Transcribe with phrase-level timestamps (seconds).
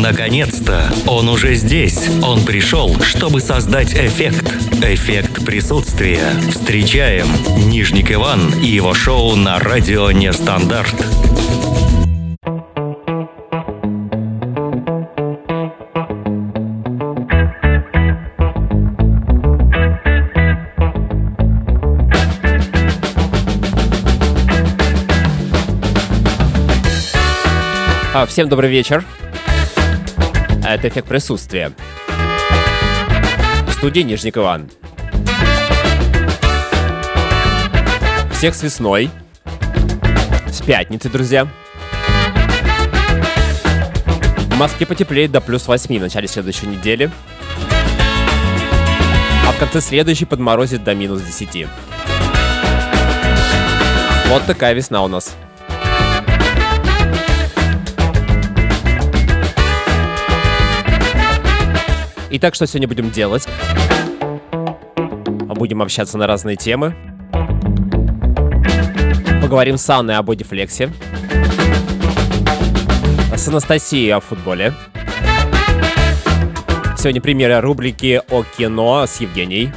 [0.00, 0.90] Наконец-то!
[1.06, 2.08] Он уже здесь.
[2.22, 4.50] Он пришел, чтобы создать эффект.
[4.82, 6.22] Эффект присутствия.
[6.50, 7.26] Встречаем
[7.70, 10.94] Нижник Иван и его шоу на радио «Нестандарт».
[28.14, 29.04] А, Всем добрый вечер.
[30.72, 31.72] Это эффект присутствия.
[33.66, 34.70] В студии Нижник Иван.
[38.30, 39.10] Всех с весной.
[40.46, 41.48] С пятницы, друзья.
[44.46, 47.10] В Москве потеплеет до плюс 8 в начале следующей недели.
[49.48, 51.66] А в конце следующей подморозит до минус 10.
[54.28, 55.34] Вот такая весна у нас.
[62.32, 63.48] Итак, что сегодня будем делать?
[65.48, 66.94] Будем общаться на разные темы.
[69.42, 70.92] Поговорим с Анной о бодифлексе.
[73.34, 74.72] С Анастасией о футболе.
[76.96, 79.72] Сегодня премьера рубрики о кино с Евгенией.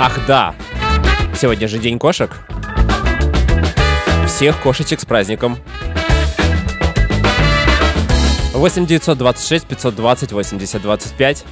[0.00, 0.54] Ах да,
[1.34, 2.30] сегодня же день кошек.
[4.28, 5.58] Всех кошечек с праздником.
[8.54, 11.44] 8 926 520 80 25.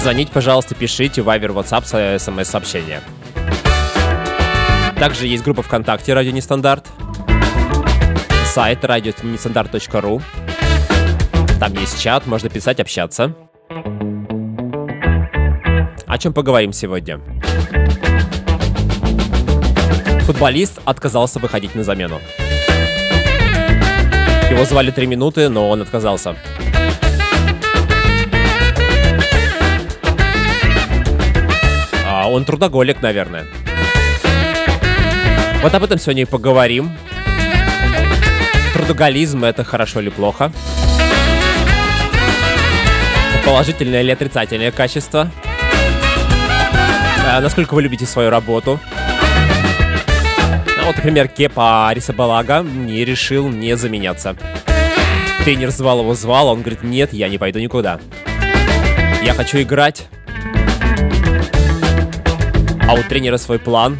[0.00, 3.02] Звонить, пожалуйста, пишите Вайбер, WhatsApp, смс-сообщения.
[5.00, 6.86] Также есть группа ВКонтакте «Радио Нестандарт»,
[8.54, 10.22] сайт радионестандарт.ру.
[11.58, 13.34] Там есть чат, можно писать, общаться.
[16.06, 17.20] О чем поговорим сегодня?
[20.20, 22.20] Футболист отказался выходить на замену.
[24.56, 26.34] Его звали три минуты, но он отказался.
[32.06, 33.44] А он трудоголик, наверное.
[35.60, 36.90] Вот об этом сегодня и поговорим.
[38.72, 40.50] Трудоголизм— это хорошо или плохо?
[43.44, 45.30] Положительное или отрицательное качество?
[47.30, 48.80] А насколько вы любите свою работу?
[50.86, 54.36] Вот, например, Кепа Арисабалага не решил не заменяться.
[55.44, 57.98] Тренер звал его, звал, он говорит, нет, я не пойду никуда.
[59.24, 60.06] Я хочу играть.
[62.88, 63.98] А у тренера свой план.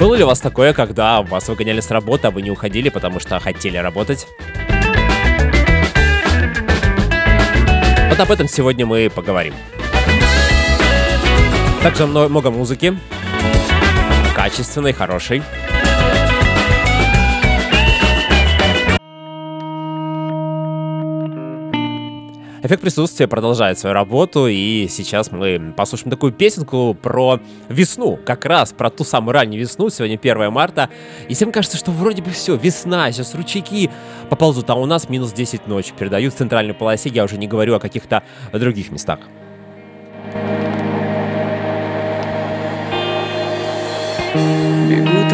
[0.00, 3.20] Было ли у вас такое, когда вас выгоняли с работы, а вы не уходили, потому
[3.20, 4.26] что хотели работать?
[8.08, 9.54] Вот об этом сегодня мы поговорим.
[11.84, 12.98] Также много музыки
[14.44, 15.42] качественной, хорошей.
[22.62, 27.40] Эффект присутствия продолжает свою работу, и сейчас мы послушаем такую песенку про
[27.70, 30.90] весну, как раз про ту самую раннюю весну, сегодня 1 марта,
[31.26, 33.90] и всем кажется, что вроде бы все, весна, сейчас ручейки
[34.28, 37.76] поползут, а у нас минус 10 ночи, передают в центральной полосе, я уже не говорю
[37.76, 38.22] о каких-то
[38.52, 39.20] других местах.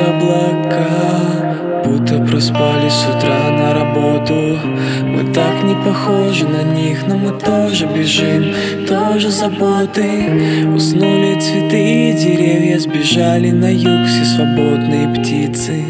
[0.08, 4.58] Облака, будто проспали с утра на работу.
[5.04, 8.54] Мы так не похожи на них, но мы тоже бежим,
[8.86, 10.66] тоже заботы.
[10.74, 15.84] Уснули цветы и деревья, сбежали на юг все свободные птицы.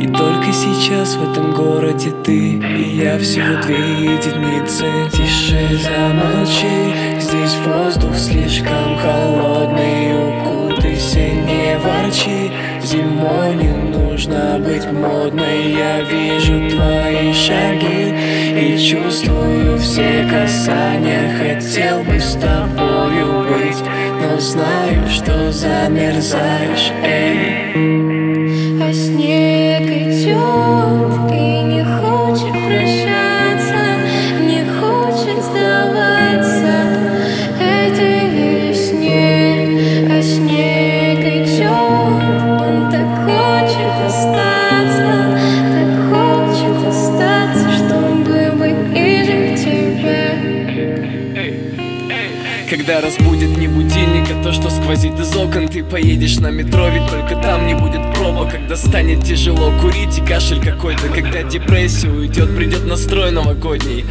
[0.00, 4.84] И только сейчас в этом городе ты и я всего две единицы.
[5.12, 10.39] Тише замолчи, здесь воздух слишком холодный
[12.10, 12.50] не ворчи,
[12.82, 15.72] зимой не нужно быть модной.
[15.72, 18.14] Я вижу твои шаги
[18.54, 21.36] и чувствую все касания.
[21.38, 23.82] Хотел бы с тобою быть,
[24.20, 27.72] но знаю, что замерзаешь, эй.
[28.82, 29.39] А идет
[53.60, 57.66] не будильник, а то, что сквозит из окон Ты поедешь на метро, ведь только там
[57.66, 63.30] не будет пробок Когда станет тяжело курить и кашель какой-то Когда депрессия уйдет, придет настрой
[63.30, 64.06] новогодний.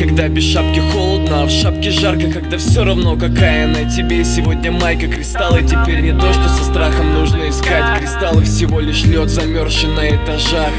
[0.00, 4.24] Когда без шапки холодно, а в шапке жарко Когда все равно какая на тебе.
[4.24, 7.98] Сегодня майка Кристаллы теперь не то, что со страхом нужно искать.
[7.98, 10.72] Кристаллы всего лишь лед замерзший на этажах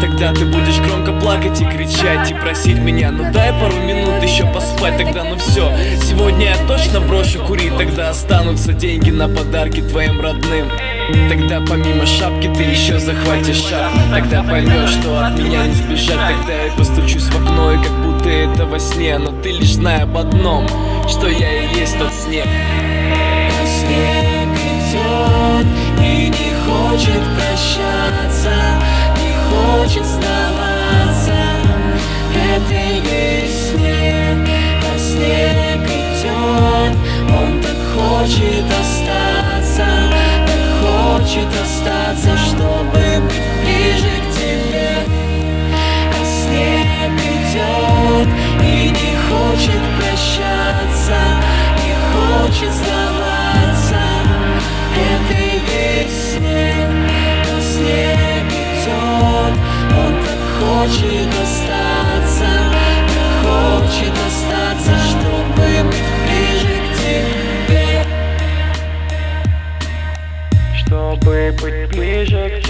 [0.00, 4.44] Тогда ты будешь громко плакать и кричать И просить меня, ну дай пару минут еще
[4.46, 5.70] поспать Тогда ну все,
[6.02, 10.68] сегодня я точно брошу курить Тогда останутся деньги на подарки твоим родным.
[11.28, 16.36] Тогда помимо шапки ты еще захватишь шаг Тогда поймешь, что от меня не сбежать.
[16.38, 20.02] Тогда я постучусь в окно и как будто это во сне Но ты лишь знай
[20.02, 20.66] об одном,
[21.08, 22.46] что я и есть тот снег.
[23.64, 24.48] Снег
[24.90, 25.66] идет
[26.00, 28.52] и не хочет прощаться
[72.20, 72.69] быть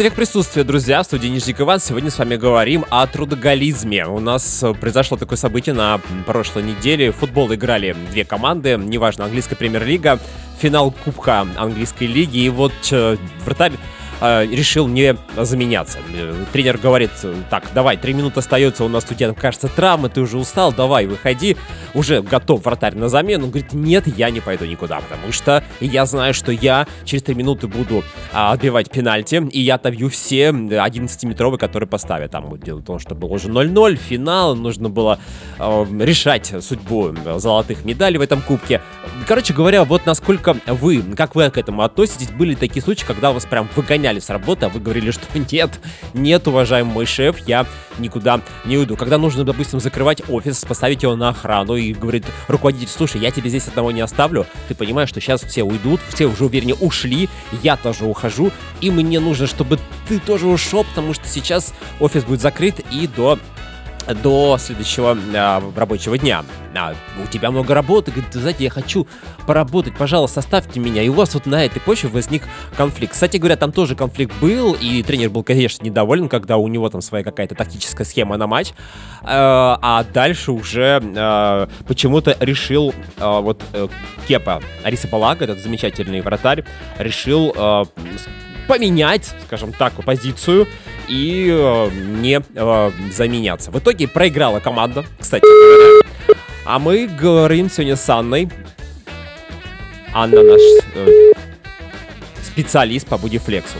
[0.00, 1.78] Это век присутствия, друзья, в студии Нижник Иван.
[1.78, 4.06] Сегодня с вами говорим о трудоголизме.
[4.06, 7.12] У нас э, произошло такое событие на прошлой неделе.
[7.12, 10.18] В футбол играли две команды, неважно, английская премьер-лига,
[10.58, 12.38] финал Кубка английской лиги.
[12.38, 13.74] И вот э, вратарь
[14.20, 15.98] э, решил не заменяться.
[16.52, 17.10] Тренер говорит,
[17.48, 21.56] так, давай, три минуты остается, у нас у кажется, травма, ты уже устал, давай, выходи.
[21.94, 23.44] Уже готов вратарь на замену.
[23.44, 27.34] Он говорит, нет, я не пойду никуда, потому что я знаю, что я через три
[27.34, 32.30] минуты буду а, отбивать пенальти, и я отобью все 11-метровые, которые поставят.
[32.30, 35.18] Там дело в том, что было уже 0-0, финал, нужно было
[35.58, 38.80] э, решать судьбу золотых медалей в этом кубке.
[39.26, 43.46] Короче говоря, вот насколько вы, как вы к этому относитесь, были такие случаи, когда вас
[43.46, 45.70] прям выгоняли с работы, а вы говорили, что нет,
[46.14, 47.66] нет, уважаемый мой шеф, я
[47.98, 48.96] никуда не уйду.
[48.96, 53.48] Когда нужно, допустим, закрывать офис, поставить его на охрану и говорит руководитель, слушай, я тебе
[53.50, 57.28] здесь одного не оставлю, ты понимаешь, что сейчас все уйдут, все уже, вернее, ушли,
[57.62, 59.78] я тоже ухожу, и мне нужно, чтобы
[60.08, 63.38] ты тоже ушел, потому что сейчас офис будет закрыт и до
[64.04, 66.44] до следующего а, рабочего дня.
[66.74, 69.06] А, у тебя много работы, говорит, знаете, я хочу
[69.46, 71.02] поработать, пожалуйста, оставьте меня.
[71.02, 72.42] И у вас вот на этой почве возник
[72.76, 73.12] конфликт.
[73.12, 77.00] Кстати говоря, там тоже конфликт был, и тренер был, конечно, недоволен, когда у него там
[77.00, 78.72] своя какая-то тактическая схема на матч.
[79.22, 83.88] А, а дальше уже а, почему-то решил а, вот а,
[84.28, 86.64] Кепа, Ариса Балага, этот замечательный вратарь,
[86.98, 87.84] решил а,
[88.70, 90.68] поменять, скажем так, позицию
[91.08, 93.72] и э, не э, заменяться.
[93.72, 96.36] В итоге проиграла команда, кстати говоря.
[96.64, 98.48] А мы говорим сегодня с Анной.
[100.14, 100.60] Анна наш
[100.94, 101.32] э,
[102.44, 103.76] специалист по бодифлексу.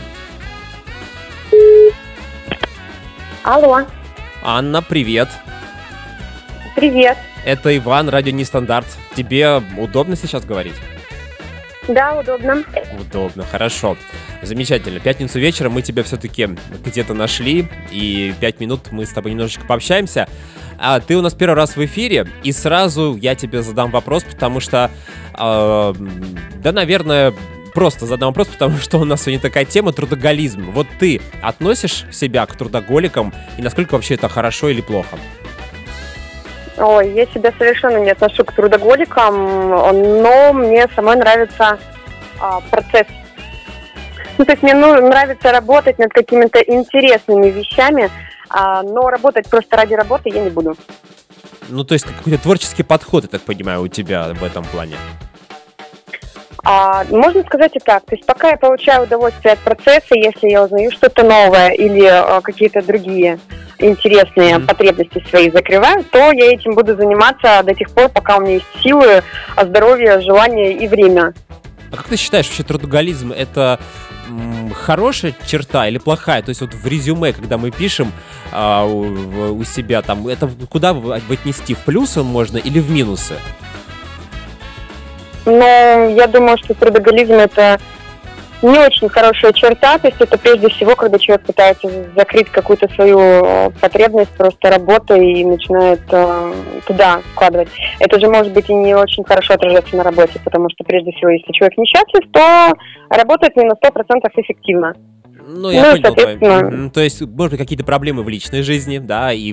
[3.44, 3.82] Алло,
[4.42, 5.28] Анна, привет.
[6.74, 7.16] привет.
[7.44, 8.88] Это Иван, радио Нестандарт.
[9.14, 10.74] Тебе удобно сейчас говорить?
[11.90, 12.62] Да, удобно.
[13.00, 13.96] Удобно, хорошо.
[14.42, 15.00] Замечательно.
[15.00, 16.48] Пятницу вечером мы тебя все-таки
[16.84, 20.28] где-то нашли, и пять минут мы с тобой немножечко пообщаемся.
[20.78, 24.60] А ты у нас первый раз в эфире, и сразу я тебе задам вопрос, потому
[24.60, 24.90] что,
[25.36, 25.94] э,
[26.62, 27.34] да, наверное,
[27.74, 30.70] просто задам вопрос, потому что у нас сегодня такая тема трудоголизм.
[30.70, 35.18] Вот ты относишь себя к трудоголикам, и насколько вообще это хорошо или плохо?
[36.80, 39.68] Ой, я себя совершенно не отношу к трудоголикам,
[40.22, 41.78] но мне самой нравится
[42.40, 43.06] а, процесс.
[44.38, 48.10] Ну, то есть мне ну, нравится работать над какими-то интересными вещами,
[48.48, 50.74] а, но работать просто ради работы я не буду.
[51.68, 54.96] Ну, то есть какой-то творческий подход, я так понимаю, у тебя в этом плане.
[56.64, 58.04] А, можно сказать и так.
[58.06, 62.40] То есть пока я получаю удовольствие от процесса, если я узнаю что-то новое или а,
[62.40, 63.38] какие-то другие
[63.80, 64.66] интересные Мгм.
[64.66, 68.66] потребности свои закрываю, то я этим буду заниматься до тех пор, пока у меня есть
[68.82, 69.22] силы,
[69.56, 71.34] здоровье, желание и время.
[71.92, 73.80] А как ты считаешь, вообще трудоголизм это
[74.74, 76.42] хорошая черта или плохая?
[76.42, 78.12] То есть вот в резюме, когда мы пишем
[78.52, 81.74] а, у, у себя там, это куда отнести?
[81.74, 83.34] В плюсы можно или в минусы?
[85.46, 87.80] Но я думаю, что трудоголизм это
[88.62, 93.18] не очень хорошая черта, то есть это прежде всего, когда человек пытается закрыть какую-то свою
[93.18, 96.52] э, потребность просто работой и начинает э,
[96.86, 97.68] туда вкладывать.
[97.98, 101.30] Это же может быть и не очень хорошо отражаться на работе, потому что прежде всего,
[101.30, 102.72] если человек несчастлив, то
[103.08, 104.94] работает не на 100% эффективно.
[105.52, 106.14] Ну, я Ну, понял.
[106.38, 106.90] твой-.
[106.90, 109.52] То есть, может быть, какие-то проблемы в личной жизни, да, и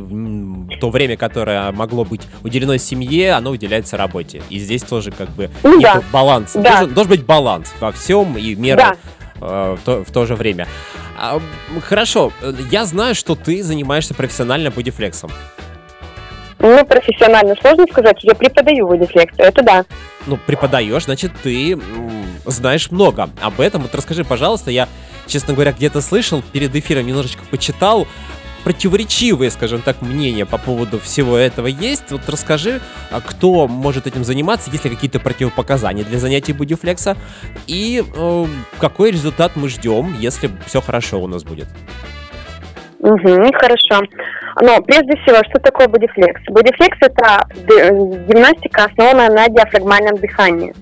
[0.80, 4.42] то время, которое могло быть уделено семье, оно уделяется работе.
[4.50, 6.02] И здесь тоже как бы Ну да.
[6.14, 6.52] баланс.
[6.54, 6.62] Да.
[6.80, 8.96] Должен, должен быть баланс во всем и мера
[9.40, 9.46] Да.
[9.48, 10.68] э, в, то, в то же время.
[11.20, 11.40] А,
[11.82, 15.32] хорошо, э, я знаю, что ты занимаешься профессионально бодифлексом.
[16.60, 19.86] Ну, профессионально сложно сказать, я преподаю бодифлексию, это да.
[20.26, 21.78] ну, преподаешь, значит, ты
[22.46, 23.84] знаешь много об этом.
[23.84, 24.88] Вот расскажи, пожалуйста, я,
[25.28, 28.08] честно говоря, где-то слышал, перед эфиром немножечко почитал,
[28.64, 32.12] противоречивые, скажем так, мнения по поводу всего этого есть.
[32.12, 37.16] Вот расскажи, а кто может этим заниматься, есть ли какие-то противопоказания для занятий бодифлекса,
[37.66, 38.46] и э,
[38.80, 41.68] какой результат мы ждем, если все хорошо у нас будет.
[43.00, 44.02] Угу, хорошо.
[44.62, 46.42] Но прежде всего, что такое бодифлекс?
[46.50, 47.48] Бодифлекс– это
[48.28, 50.74] гимнастика, основанная на диафрагмальном дыхании.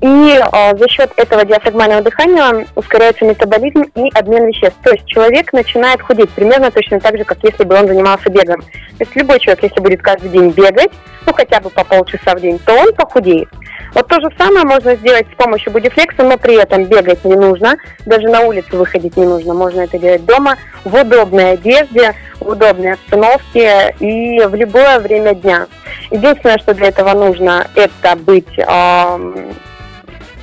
[0.00, 4.78] И э, за счет этого диафрагмального дыхания ускоряется метаболизм и обмен веществ.
[4.82, 8.60] То есть человек начинает худеть примерно точно так же, как если бы он занимался бегом.
[8.60, 10.92] То есть любой человек, если будет каждый день бегать,
[11.26, 13.48] ну хотя бы по полчаса в день, то он похудеет.
[13.94, 17.76] Вот то же самое можно сделать с помощью бодифлекса, но при этом бегать не нужно,
[18.06, 19.54] даже на улицу выходить не нужно.
[19.54, 25.66] Можно это делать дома, в удобной одежде, в удобной обстановке и в любое время дня.
[26.10, 29.54] Единственное, что для этого нужно, это быть эм,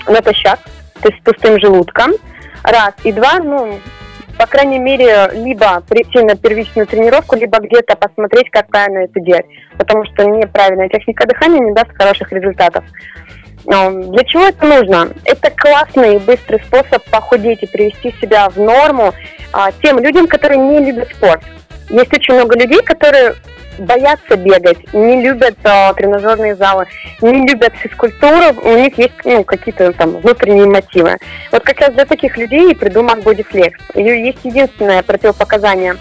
[0.07, 0.59] натощак,
[1.01, 2.11] то есть с пустым желудком.
[2.63, 2.93] Раз.
[3.03, 3.79] И два, ну,
[4.37, 9.45] по крайней мере, либо прийти на первичную тренировку, либо где-то посмотреть, как правильно это делать.
[9.77, 12.83] Потому что неправильная техника дыхания не даст хороших результатов.
[13.65, 15.09] Для чего это нужно?
[15.25, 19.13] Это классный и быстрый способ похудеть и привести себя в норму
[19.51, 21.41] а, тем людям, которые не любят спорт.
[21.89, 23.35] Есть очень много людей, которые
[23.79, 26.85] боятся бегать, не любят а, тренажерные залы,
[27.21, 31.17] не любят физкультуру, у них есть ну, какие-то там внутренние мотивы.
[31.51, 33.79] Вот как раз для таких людей и придуман бодифлекс.
[33.95, 35.97] И есть единственное противопоказание,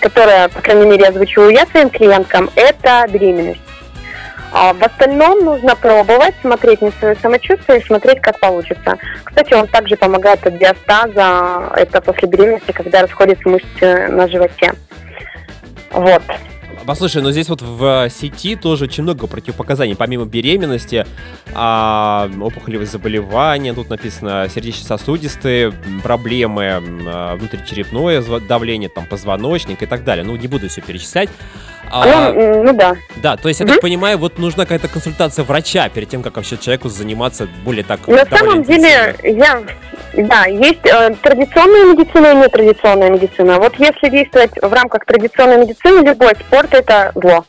[0.00, 3.60] которое, по крайней мере, озвучиваю я своим клиенткам, это беременность.
[4.52, 8.98] А в остальном нужно пробовать, смотреть на свое самочувствие и смотреть, как получится.
[9.24, 14.74] Кстати, он также помогает от диастаза, это после беременности, когда расходятся мышцы на животе.
[15.90, 16.22] Вот.
[16.84, 19.94] Послушай, но здесь вот в сети тоже очень много противопоказаний.
[19.94, 21.06] Помимо беременности,
[21.54, 30.24] а, опухолевые заболевания, тут написано сердечно-сосудистые проблемы, а, внутричерепное давление, там, позвоночник и так далее.
[30.24, 31.28] Ну, не буду все перечислять.
[31.92, 32.96] А, Ну, ну да.
[33.16, 33.74] да, то есть, я мгм.
[33.74, 38.06] так понимаю, вот нужна какая-то консультация врача перед тем, как вообще человеку заниматься более так
[38.08, 39.62] На самом деле, я,
[40.14, 43.58] да, есть э, традиционная медицина и нетрадиционная медицина.
[43.58, 47.44] Вот если действовать в рамках традиционной медицины, любой спорт это зло.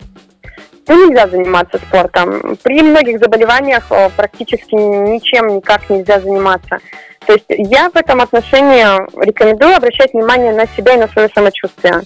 [0.88, 2.58] Ну, нельзя заниматься спортом.
[2.62, 6.80] При многих заболеваниях э, практически ничем никак нельзя заниматься.
[7.26, 8.84] То есть я в этом отношении
[9.24, 12.02] рекомендую обращать внимание на себя и на свое самочувствие.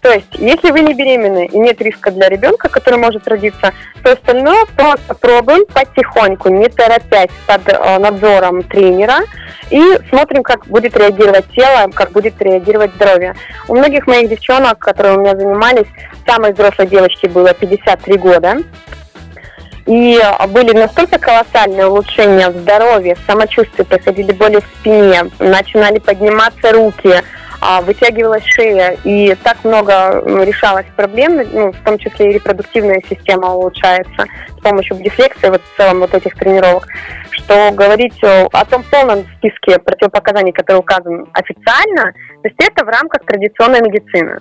[0.00, 4.12] То есть, если вы не беременны и нет риска для ребенка, который может родиться, то
[4.12, 9.20] остальное просто пробуем потихоньку, не торопясь под э, надзором тренера
[9.70, 9.80] и
[10.10, 13.34] смотрим, как будет реагировать тело, как будет реагировать здоровье.
[13.66, 15.86] У многих моих девчонок, которые у меня занимались,
[16.26, 18.56] самой взрослой девочке было 53 года,
[19.86, 25.98] и э, были настолько колоссальные улучшения в здоровье, в самочувствии, проходили боли в спине, начинали
[25.98, 27.22] подниматься руки,
[27.60, 33.54] а, вытягивалась шея, и так много решалось проблем, ну, в том числе и репродуктивная система
[33.54, 34.26] улучшается
[34.58, 36.86] с помощью бодифлекса и вот в целом вот этих тренировок,
[37.30, 42.12] что говорить о, о том полном списке противопоказаний, который указан официально,
[42.42, 44.40] то есть это в рамках традиционной медицины.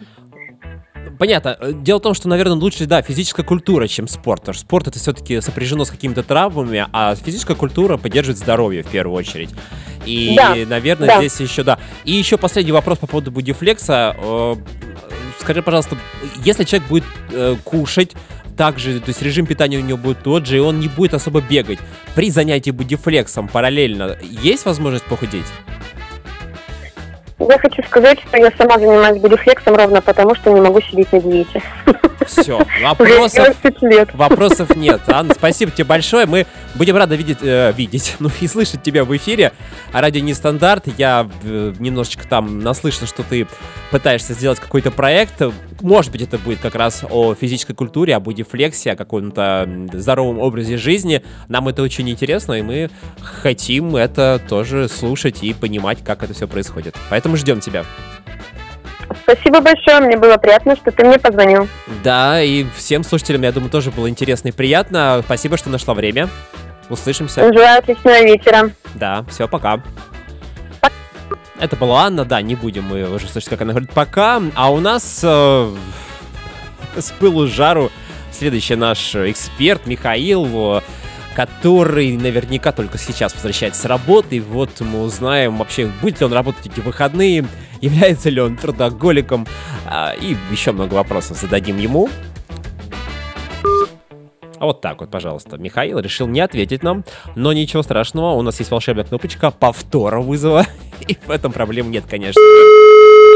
[1.18, 1.58] Понятно.
[1.60, 4.42] Э, Дело в том, что, наверное, лучше, да, физическая культура, чем спорт.
[4.42, 8.88] Потому что спорт это все-таки сопряжено с какими-то травмами, а физическая культура поддерживает здоровье в
[8.88, 9.50] первую очередь.
[10.06, 11.18] И, Да, наверное, да.
[11.20, 11.80] здесь еще, да.
[12.04, 14.16] И еще последний вопрос по поводу бодифлекса.
[14.18, 14.56] Э,
[15.40, 15.98] Скажи, пожалуйста,
[16.46, 18.14] если человек будет э, кушать
[18.56, 21.42] также, то есть режим питания у него будет тот же, и он не будет особо
[21.42, 21.80] бегать,
[22.16, 25.46] при занятии бодифлексом параллельно есть возможность похудеть?
[27.50, 31.20] Я хочу сказать, что я сама занимаюсь бодифлексом ровно потому, что не могу сидеть на
[31.20, 31.62] диете.
[32.26, 34.10] Все, вопросов, 11 лет.
[34.14, 35.02] вопросов нет.
[35.08, 36.26] Анна, спасибо тебе большое.
[36.26, 36.46] Мы
[36.76, 39.52] будем рады видеть, э, видеть, ну и слышать тебя в эфире.
[39.92, 40.86] А радио Нестандарт.
[40.98, 43.48] Я э, немножечко там наслышан, что ты
[43.92, 45.42] пытаешься сделать какой-то проект.
[45.84, 50.78] Может быть, это будет как раз о физической культуре, о бодифлексе, о каком-то здоровом образе
[50.78, 51.22] жизни.
[51.50, 52.90] Нам это очень интересно, и мы
[53.22, 56.96] хотим это тоже слушать и понимать, как это все происходит.
[57.10, 57.84] Поэтому ждем тебя.
[59.24, 61.68] Спасибо большое, мне было приятно, что ты мне позвонил.
[62.02, 65.22] Да, и всем слушателям, я думаю, тоже было интересно и приятно.
[65.26, 66.30] Спасибо, что нашла время.
[66.90, 67.52] Услышимся.
[67.52, 68.72] Желаю отличного вечера.
[68.96, 69.84] Да, все, пока.
[71.64, 74.42] Это была Анна, да, не будем мы слышать, как она говорит пока.
[74.54, 75.76] А у нас э,
[76.98, 77.90] с пылу с жару
[78.34, 80.82] следующий наш эксперт Михаил, э,
[81.34, 84.36] который наверняка только сейчас возвращается с работы.
[84.36, 87.46] И вот мы узнаем вообще, будет ли он работать эти выходные,
[87.80, 89.48] является ли он трудоголиком,
[89.86, 92.10] а, и еще много вопросов зададим ему.
[94.60, 95.58] Вот так вот, пожалуйста.
[95.58, 97.04] Михаил решил не ответить нам,
[97.36, 100.66] но ничего страшного, у нас есть волшебная кнопочка повтора вызова,
[101.08, 102.42] и в этом проблем нет, конечно.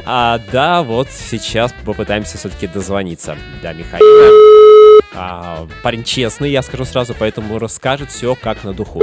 [0.05, 5.01] А, да, вот сейчас попытаемся все-таки дозвониться до Михаила.
[5.15, 9.01] А, парень честный, я скажу сразу, поэтому расскажет все как на духу.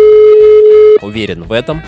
[1.03, 1.83] Уверен в этом.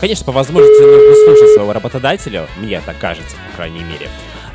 [0.00, 4.08] Конечно, по возможности нужно слушать своего работодателя, мне так кажется, по крайней мере.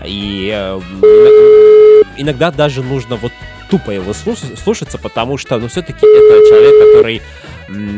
[0.04, 3.32] И э, ин- иногда даже нужно вот
[3.70, 7.22] тупо его слуш- слушаться, потому что, ну, все-таки это человек, который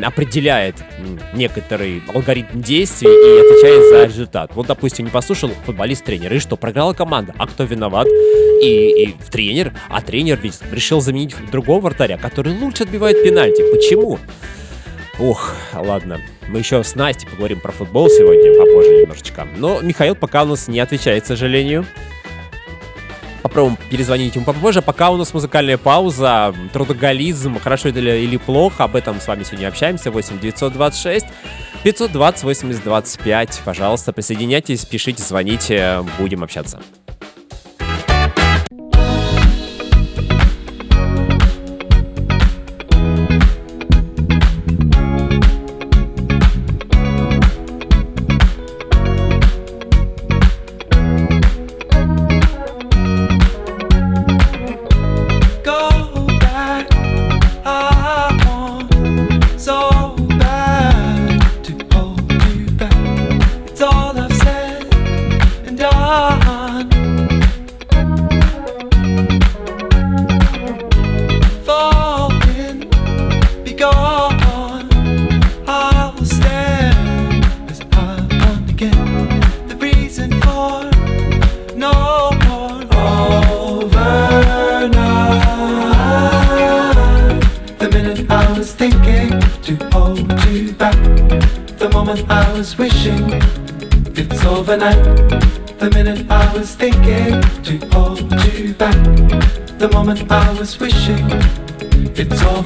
[0.04, 0.75] определяет
[1.34, 4.51] некоторый алгоритм действий и отвечает за результат.
[4.56, 8.08] Вот, допустим, не послушал футболист тренера, и что, проиграла команда, а кто виноват?
[8.62, 13.62] И, и тренер, а тренер ведь решил заменить другого вратаря, который лучше отбивает пенальти.
[13.74, 14.20] Почему?
[15.20, 16.22] Ух, ладно.
[16.48, 19.48] Мы еще с Настей поговорим про футбол сегодня, попозже немножечко.
[19.58, 21.86] Но Михаил пока у нас не отвечает, к сожалению.
[23.42, 24.82] Попробуем перезвонить ему попозже.
[24.84, 26.54] Пока у нас музыкальная пауза.
[26.72, 30.12] Трудоголизм, хорошо или, или плохо, об этом с вами сегодня общаемся.
[30.12, 31.26] 8 926
[31.84, 33.62] 520 80 25.
[33.66, 36.80] Пожалуйста, присоединяйтесь, пишите, звоните, будем общаться.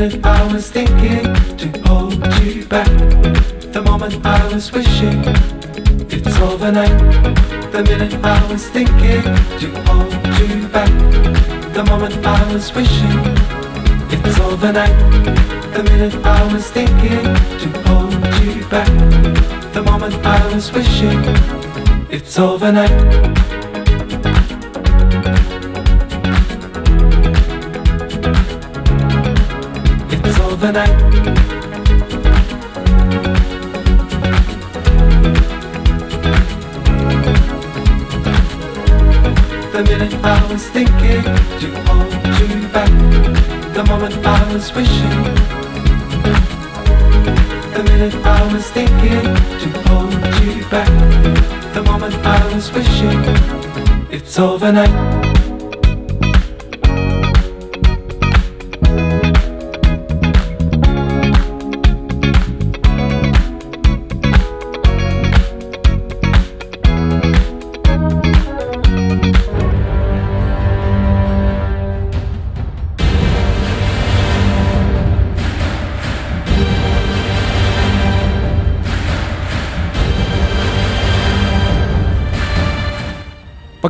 [0.00, 1.24] Minute I was thinking
[1.58, 2.88] to hold you back,
[3.70, 5.22] the moment I was wishing
[6.08, 6.96] it's overnight.
[7.70, 9.22] The minute I was thinking
[9.60, 10.88] to hold you back.
[11.74, 13.20] The moment I was wishing
[14.10, 14.96] it's overnight.
[15.74, 17.22] The minute I was thinking
[17.60, 18.88] to hold you back.
[19.74, 21.20] The moment I was wishing.
[22.08, 23.59] It's overnight.
[54.40, 55.19] Overnight.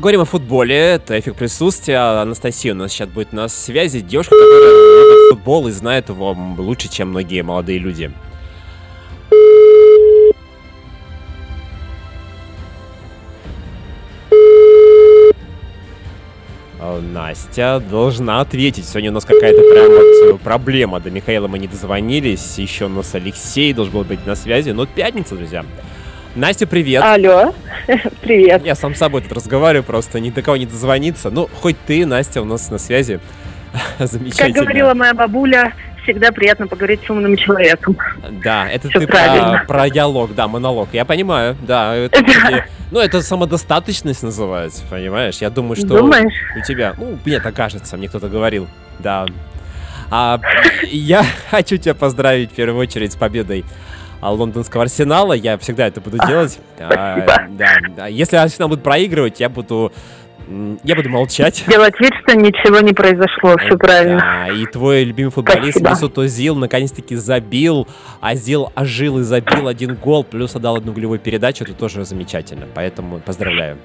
[0.01, 1.99] Поговорим о футболе, это эффект присутствия.
[2.23, 4.01] Анастасия у нас сейчас будет на связи.
[4.01, 8.11] Девушка, которая любит футбол и знает его лучше, чем многие молодые люди.
[16.79, 18.89] А, Настя должна ответить.
[18.89, 21.01] Сегодня у нас какая-то прям вот э, проблема.
[21.01, 22.57] До Михаила мы не дозвонились.
[22.57, 24.71] Еще у нас Алексей должен был быть на связи.
[24.71, 25.63] Но пятница, друзья.
[26.35, 27.03] Настя, привет.
[27.03, 27.55] Алло,
[28.23, 28.64] привет.
[28.64, 31.31] Я сам с собой тут разговариваю, просто ни до кого не дозвониться.
[31.31, 33.21] Ну, хоть ты, Настя, у нас на связи.
[33.99, 34.55] Замечательно.
[34.55, 35.73] Как говорила моя бабуля,
[36.05, 37.97] всегда приятно поговорить с умным человеком.
[38.45, 39.64] Да, это Всё ты про, правильно.
[39.66, 40.88] про диалог, да, монолог.
[40.93, 41.95] Я понимаю, да.
[41.97, 45.38] Это, вроде- ну, это самодостаточность называется, понимаешь?
[45.38, 46.33] Я думаю, что Думаешь?
[46.57, 48.69] у тебя, ну, мне так кажется, мне кто-то говорил,
[49.01, 49.27] да.
[50.12, 50.40] А,
[50.90, 53.64] я хочу тебя поздравить в первую очередь с победой
[54.22, 55.33] лондонского Арсенала.
[55.33, 56.59] Я всегда это буду делать.
[56.83, 58.06] А, да.
[58.06, 59.92] Если Арсенал будет проигрывать, я буду,
[60.83, 61.64] я буду молчать.
[61.68, 64.18] Делать вид, что ничего не произошло, все правильно.
[64.18, 65.90] Да, и твой любимый футболист Спасибо.
[65.90, 67.87] Месут Озил наконец-таки забил,
[68.20, 73.20] Азил ожил и забил один гол, плюс отдал одну голевую передачу, это тоже замечательно, поэтому
[73.20, 73.76] поздравляю.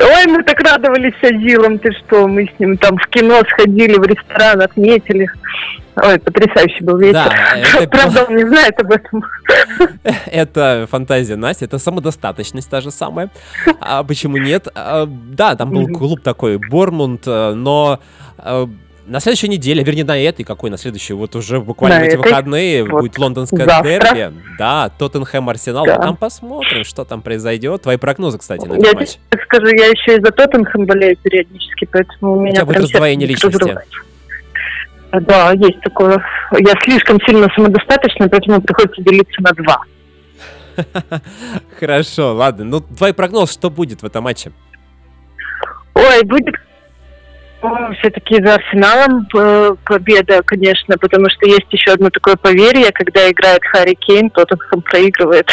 [0.00, 4.04] Ой, мы так радовались Азилом, ты что, мы с ним там в кино сходили, в
[4.04, 5.28] ресторан отметили.
[5.96, 7.14] Ой, потрясающий был вечер.
[7.14, 9.24] Да, это Правда, он не знает об этом.
[10.26, 13.30] Это фантазия Насти, это самодостаточность та же самая.
[13.80, 14.68] А почему нет?
[14.74, 17.98] А, да, там был клуб такой, Бормунд, э, но
[18.38, 18.66] э,
[19.08, 22.18] на следующей неделе, вернее, на этой, какой на следующей, вот уже буквально На эти этой?
[22.24, 23.88] выходные Вот будет лондонское завтра.
[24.14, 24.32] дерби.
[24.58, 25.84] Да, Тоттенхэм Арсенал.
[25.86, 25.96] Да.
[25.96, 27.82] Там посмотрим, что там произойдет.
[27.82, 29.16] Твои прогнозы, кстати, на Я матч.
[29.30, 33.26] так скажу, я еще и за Тоттенхэм болею периодически, поэтому у меня тебя будет раздвоение
[33.28, 33.76] личности.
[35.12, 36.22] Да, есть такое.
[36.58, 39.80] Я слишком сильно самодостаточна, поэтому приходится делиться на два.
[41.80, 42.64] Хорошо, ладно.
[42.64, 44.52] Ну, твой прогноз, что будет в этом матче?
[45.94, 46.54] Ой, будет
[47.98, 53.64] все-таки за Арсеналом э, победа, конечно, потому что есть еще одно такое поверье, когда играет
[53.64, 55.50] Харри Кейн, Тоттенхэм проигрывает.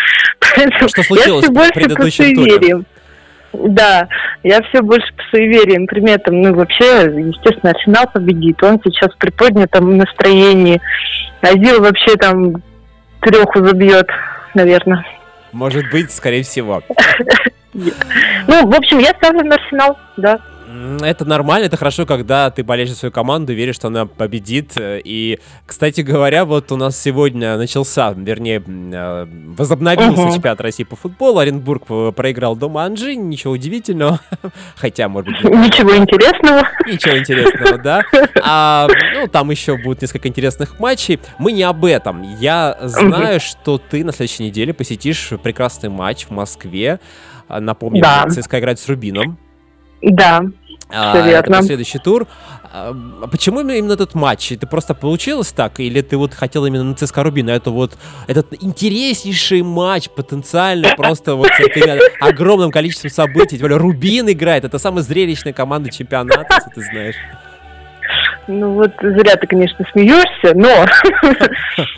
[0.40, 2.86] Поэтому Что случилось я все больше по суевериям.
[3.52, 4.08] Да,
[4.42, 6.42] я все больше по суевериям, приметам.
[6.42, 8.62] Ну, вообще, естественно, Арсенал победит.
[8.62, 10.80] Он сейчас в приподнятом настроении.
[11.40, 12.62] Азил вообще там
[13.20, 14.08] треху забьет,
[14.54, 15.04] наверное.
[15.52, 16.82] Может быть, скорее всего.
[17.74, 20.40] Ну, в общем, я ставлю на Арсенал, да.
[21.00, 24.72] Это нормально, это хорошо, когда ты болеешь за свою команду, веришь, что она победит.
[24.76, 29.26] Э, И, кстати говоря, вот у нас сегодня начался, вернее, э,
[29.56, 30.32] возобновился Мгм.
[30.34, 31.38] чемпионат России по футболу.
[31.38, 34.20] Оренбург э, проиграл дома Анжи, ничего удивительного.
[34.76, 36.68] Хотя, может быть, Ничего интересного.
[36.86, 38.02] Ничего интересного, да?
[38.42, 41.18] А, ну, там еще будет несколько интересных матчей.
[41.38, 42.22] Мы не об этом.
[42.40, 47.00] Я знаю, что ты на следующей неделе посетишь прекрасный матч в Москве.
[47.48, 48.26] Напомню, Да.
[48.28, 49.38] ЦСКА играет с Рубином.
[50.02, 50.42] Да.
[50.90, 52.26] А, это на следующий тур.
[52.72, 52.94] А,
[53.30, 54.52] почему именно этот матч?
[54.52, 55.80] Это просто получилось так?
[55.80, 57.48] Или ты вот хотел именно на ЦСКА Рубин?
[57.50, 63.58] Это вот этот интереснейший матч, потенциально просто вот с этим огромным количеством событий.
[63.58, 64.64] Тем более Рубин играет.
[64.64, 67.16] Это самая зрелищная команда чемпионата, если ты знаешь.
[68.48, 70.68] Ну вот зря ты, конечно, смеешься, но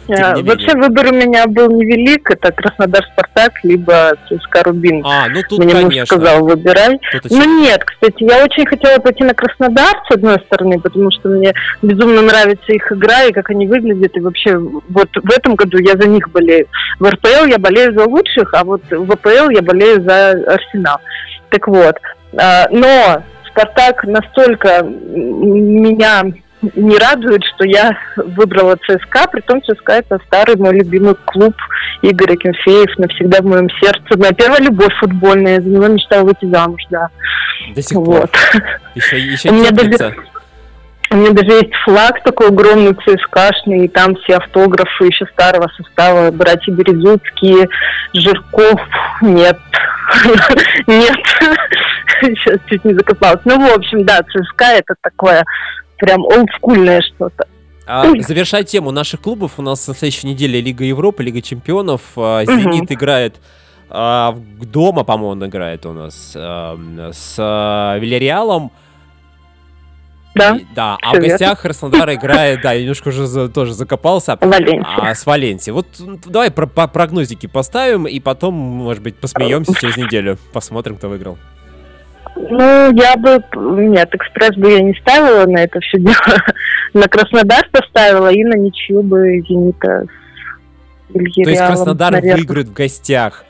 [0.42, 2.28] вообще выбор у меня был невелик.
[2.28, 5.02] Это Краснодар Спартак, либо ЦСКА Рубин.
[5.06, 6.98] А, ну тут, Мне муж сказал, выбирай.
[7.30, 11.54] Ну нет, кстати, я очень хотела пойти на Краснодар, с одной стороны, потому что мне
[11.82, 14.16] безумно нравится их игра и как они выглядят.
[14.16, 16.66] И вообще, вот в этом году я за них болею.
[16.98, 20.98] В РПЛ я болею за лучших, а вот в АПЛ я болею за Арсенал.
[21.50, 21.96] Так вот,
[22.36, 23.22] а, но
[23.60, 26.22] Спартак настолько меня
[26.62, 31.54] не радует, что я выбрала ЦСКА, при том ЦСКА это старый мой любимый клуб
[32.02, 34.18] Игорь Акинфеев, навсегда в моем сердце.
[34.18, 37.08] Моя первая любовь футбольная, я за него мечтала выйти замуж, да.
[37.74, 38.04] До сих пор.
[38.06, 38.30] Вот.
[38.94, 40.16] Еще, еще У меня даже-
[41.12, 46.30] У меня даже есть флаг такой огромный ЦСКАшный, и там все автографы еще старого состава,
[46.30, 47.68] братья Березутские,
[48.14, 48.80] Жирков,
[49.22, 49.58] нет,
[50.86, 51.16] нет,
[52.22, 53.40] сейчас чуть не закопалась.
[53.44, 55.44] Ну, в общем, да, ЦСКА это такое
[55.98, 57.46] прям олдскульное что-то.
[57.86, 62.02] А, завершая тему наших клубов, у нас на следующей неделе Лига Европы, Лига Чемпионов.
[62.16, 63.36] А, Зенит играет
[63.88, 66.78] а, дома, по-моему, он играет у нас а,
[67.12, 68.70] с а, Вильяреалом.
[70.32, 74.38] Да, И- да, а в гостях Краснодар играет, да, я немножко уже за- тоже закопался.
[74.40, 74.84] Валенсия.
[74.86, 75.72] А, с Валенсией.
[75.74, 80.38] Вот м, давай про- прогнозики поставим, и потом, может быть, посмеемся через неделю.
[80.52, 81.36] Посмотрим, кто выиграл.
[82.36, 83.42] Ну, я бы...
[83.56, 86.36] Нет, экспресс бы я не ставила на это все дело.
[86.94, 90.06] На Краснодар поставила и на ничью бы Зенита
[91.14, 92.36] с То есть Краснодар наверное.
[92.36, 93.44] выиграет в гостях.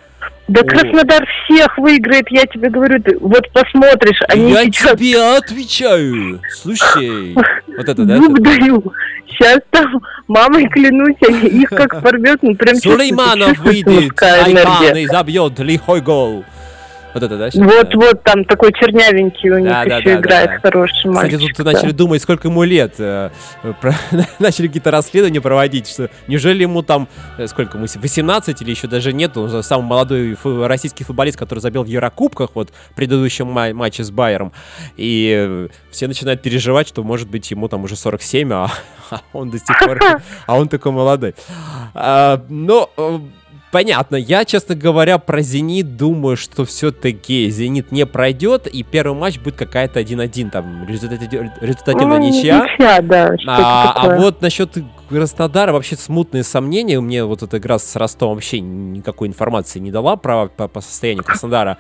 [0.49, 0.65] Да О.
[0.65, 3.01] Краснодар всех выиграет, я тебе говорю.
[3.03, 6.41] Ты вот посмотришь, они я сейчас тебе отвечаю.
[6.51, 7.35] Слушай.
[7.81, 8.17] Вот это, да?
[8.17, 8.93] зуб даю.
[9.27, 14.21] Сейчас там, мамой клянусь, они- их как порвет, ну прям Сулейманов выйдет.
[14.21, 16.45] Айман и забьет лихой гол.
[17.13, 17.51] Вот это, да?
[17.51, 17.61] щас?
[17.61, 20.61] Вот, вот там такой чернявенький у них Да, да, еще да, играет да, да.
[20.61, 21.57] хороший Кстати, мальчик.
[21.57, 21.73] тут да.
[21.73, 22.95] начали думать, сколько ему лет.
[22.99, 23.31] э,
[23.81, 23.95] про-
[24.39, 29.13] Начали какие-то расследования проводить, что неужели ему там, э, сколько ему, 18 или еще даже
[29.13, 33.47] нет, он же самый молодой фу- российский футболист, который забил в Еврокубках, вот, в предыдущем
[33.49, 34.53] ма- матче с Байером.
[34.97, 38.69] И э, все начинают переживать, что, может быть, ему там уже 47, а,
[39.11, 39.99] а он до сих пор,
[40.47, 41.35] а он такой молодой.
[41.95, 43.19] А, Но э,
[43.73, 44.17] Понятно.
[44.17, 49.57] Я, честно говоря, про «Зенит» думаю, что все-таки «Зенит» не пройдет, и первый матч будет
[49.57, 52.65] какая-то 1-1, там, результативная Ну, ничья.
[52.65, 54.77] Ничья, да, А, а вот насчет
[55.11, 56.99] Краснодара вообще смутные сомнения.
[56.99, 60.81] У меня вот эта игра с Ростовом вообще никакой информации не дала про, по, по
[60.81, 61.79] состоянию Краснодара.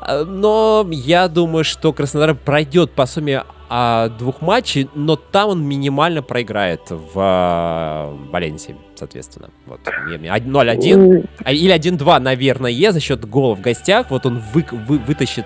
[0.00, 5.64] А, Но я думаю, что Краснодар пройдет по сумме а, двух матчей, но там он
[5.66, 9.50] минимально проиграет в а, Валенсии, соответственно.
[9.66, 10.92] Вот, мне- мне 0-1.
[11.20, 14.10] М, А, Или 1-2, наверное, за счет гола в гостях.
[14.10, 15.44] Вот он вы- вы- вытащит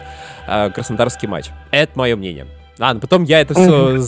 [0.49, 1.47] э, краснодарский матч.
[1.73, 2.47] Это мое мнение.
[2.79, 3.99] Ладно, потом я это все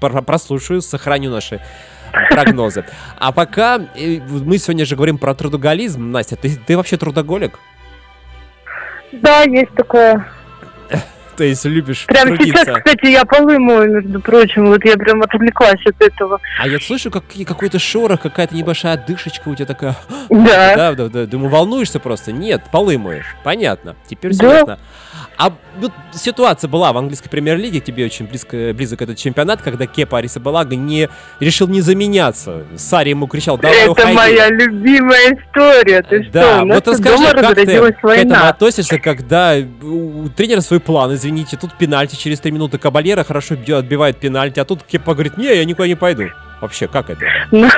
[0.00, 1.60] прослушаю, сохраню наши
[2.30, 2.84] прогнозы.
[3.18, 6.10] А пока э, мы сегодня же говорим про трудоголизм.
[6.10, 7.58] Настя, ты, ты вообще трудоголик?
[9.12, 10.26] Да, есть такое.
[11.36, 12.64] То есть любишь Прямо трудиться?
[12.64, 16.40] сейчас, кстати, я полы мою, между прочим, вот я прям отвлеклась от этого.
[16.58, 19.96] А я слышу как, какой-то шорох, какая-то небольшая дышечка у тебя такая.
[20.30, 20.76] Да.
[20.76, 21.26] Да, да, да.
[21.26, 22.32] Думаю, волнуешься просто?
[22.32, 23.36] Нет, полы моешь.
[23.44, 23.96] Понятно.
[24.08, 24.56] Теперь все Да.
[24.56, 24.78] ясно.
[25.38, 30.18] А вот ситуация была в английской премьер-лиге, тебе очень близко, близок этот чемпионат, когда Кепа
[30.18, 31.08] Арисабалага не,
[31.40, 32.64] решил не заменяться.
[32.76, 34.12] Сари ему кричал, давай Это уходи.
[34.14, 36.02] моя любимая история.
[36.02, 38.48] Ты что, Да, у нас вот расскажи, как ты разразилась к этому война.
[38.48, 44.18] относишься, когда у тренера свой план, извините, тут пенальти, через три минуты Кабальера хорошо отбивает
[44.18, 46.28] пенальти, а тут Кепа говорит, не, я никуда не пойду.
[46.60, 47.20] Вообще, как это?
[47.52, 47.68] Ну,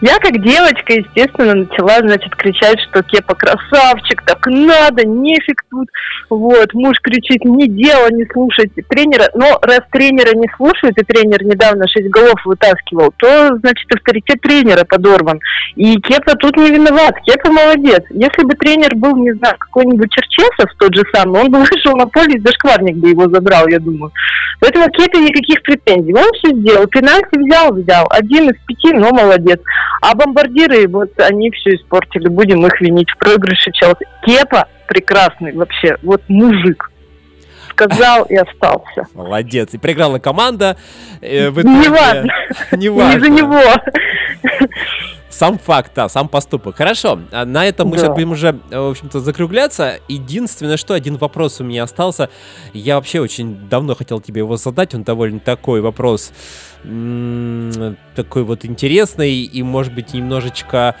[0.00, 5.88] я как девочка, естественно, начала, значит, кричать, что Кепа красавчик, так надо, нефиг тут.
[6.30, 9.28] Вот, муж кричит, не дело, не слушайте тренера.
[9.34, 14.84] Но раз тренера не слушают, и тренер недавно 6 голов вытаскивал, то, значит, авторитет тренера
[14.84, 15.40] подорван.
[15.74, 18.04] И Кепа тут не виноват, Кепа молодец.
[18.10, 22.06] Если бы тренер был, не знаю, какой-нибудь Черчесов, тот же самый, он бы вышел на
[22.06, 24.12] поле и зашкварник бы его забрал, я думаю.
[24.60, 26.14] Поэтому Кепе никаких претензий.
[26.14, 26.86] Он все сделал.
[26.88, 28.06] Пенальти взял, взял.
[28.28, 29.58] Один из пяти, но молодец.
[30.02, 32.28] А бомбардиры, вот они все испортили.
[32.28, 34.06] Будем их винить в проигрыше Челси.
[34.26, 35.96] Кепа прекрасный вообще.
[36.02, 36.90] Вот мужик.
[37.70, 39.06] Сказал и остался.
[39.14, 39.72] Молодец.
[39.72, 40.76] И проиграла команда.
[41.22, 42.32] э, в Не итоге- важно.
[42.72, 43.20] Не Не важно.
[43.20, 43.62] за него.
[45.30, 46.76] Сам факт, да, сам поступок.
[46.76, 48.02] Хорошо, а на этом мы Да.
[48.04, 49.98] сейчас будем уже, э, в общем-то, закругляться.
[50.08, 52.30] Единственное, что один вопрос у меня остался.
[52.72, 54.94] Я вообще очень давно хотел тебе его задать.
[54.94, 56.32] Он довольно такой вопрос,
[56.82, 60.96] такой вот интересный и, может быть, немножечко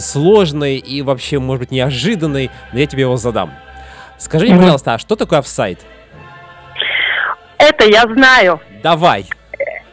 [0.00, 2.50] сложный и вообще, может быть, неожиданный.
[2.72, 3.52] Но я тебе его задам.
[4.18, 5.80] Скажи мне, пожалуйста, а что такое офсайд?
[7.58, 8.60] Это я знаю.
[8.82, 9.26] Давай.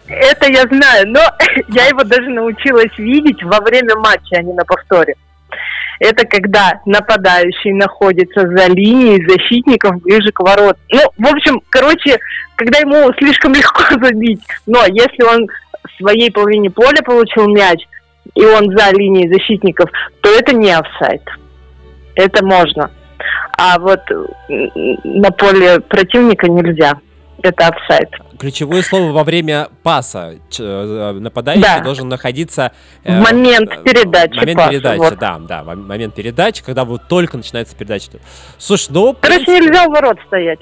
[0.09, 1.19] Это я знаю, но
[1.69, 5.15] я его даже научилась видеть во время матча, а не на повторе.
[5.99, 10.77] Это когда нападающий находится за линией защитников ближе к ворот.
[10.91, 12.17] Ну, в общем, короче,
[12.55, 14.41] когда ему слишком легко забить.
[14.65, 17.85] Но если он в своей половине поля получил мяч,
[18.35, 19.89] и он за линией защитников,
[20.21, 21.23] то это не офсайд.
[22.15, 22.91] Это можно.
[23.57, 24.01] А вот
[25.03, 26.93] на поле противника нельзя.
[27.41, 28.09] Это офсайд.
[28.39, 30.35] Ключевое слово во время паса.
[30.49, 31.81] Ч- э, Нападающий Да.
[31.81, 32.71] должен находиться...
[33.03, 35.19] В момент э, передачи момент паса, передачи, вот.
[35.19, 35.63] да, да.
[35.63, 38.11] Момент передачи, когда вот только начинается передача.
[38.57, 39.15] Слушай, ну...
[39.19, 40.59] Короче, принципе, нельзя у ворот стоять.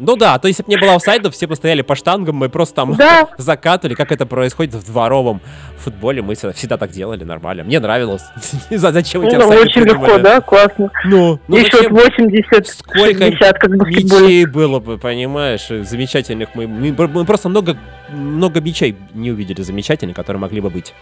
[0.00, 2.48] Ну да, то есть, если бы не было офсайдов, все бы стояли по штангам, мы
[2.48, 3.28] просто там Да.
[3.38, 5.40] закатывали, как это происходит в дворовом
[5.76, 6.22] футболе.
[6.22, 7.64] Мы всегда, так делали, нормально.
[7.64, 8.22] Мне нравилось.
[8.70, 10.90] Зачем эти Ну, очень легко, да, классно.
[11.04, 11.94] Ну, ну зачем?
[11.94, 13.70] 80, Сколько 60, как.
[13.70, 16.50] Мечей было бы, понимаешь, замечательных.
[16.54, 16.66] Мы,
[17.08, 17.76] мы, мы просто много
[18.10, 20.94] много мячей не увидели замечательно, которые могли бы быть.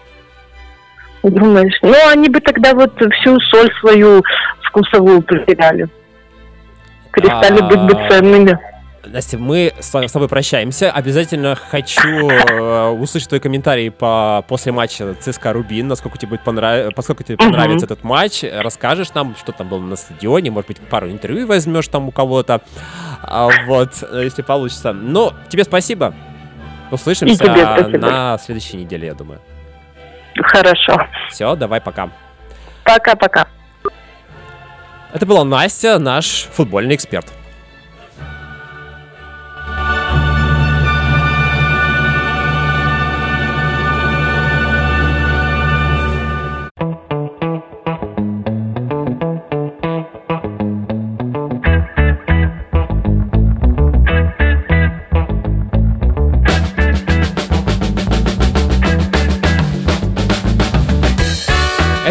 [1.22, 1.78] Думаешь?
[1.82, 4.22] Ну, они бы тогда вот всю соль свою
[4.62, 5.88] вкусовую потеряли.
[7.12, 8.58] Перестали быть бы ценными.
[9.08, 10.90] Настя, мы с с тобой прощаемся.
[10.90, 16.94] Обязательно хочу э, услышать твои комментарии по, после матча ЦСКА Рубин, насколько тебе будет понрав...
[16.94, 18.42] поскольку тебе понравится этот матч.
[18.42, 22.62] Расскажешь нам, что там было на стадионе, может быть, пару интервью возьмешь там у кого-то.
[23.22, 24.92] А, вот, э, если получится.
[24.92, 26.14] Ну, тебе спасибо.
[26.90, 27.98] Услышимся тебе спасибо.
[27.98, 29.40] на следующей неделе, я думаю.
[30.36, 31.00] Хорошо.
[31.30, 32.10] Все, давай, пока.
[32.84, 33.46] Пока-пока.
[35.12, 37.32] Это была Настя, наш футбольный эксперт.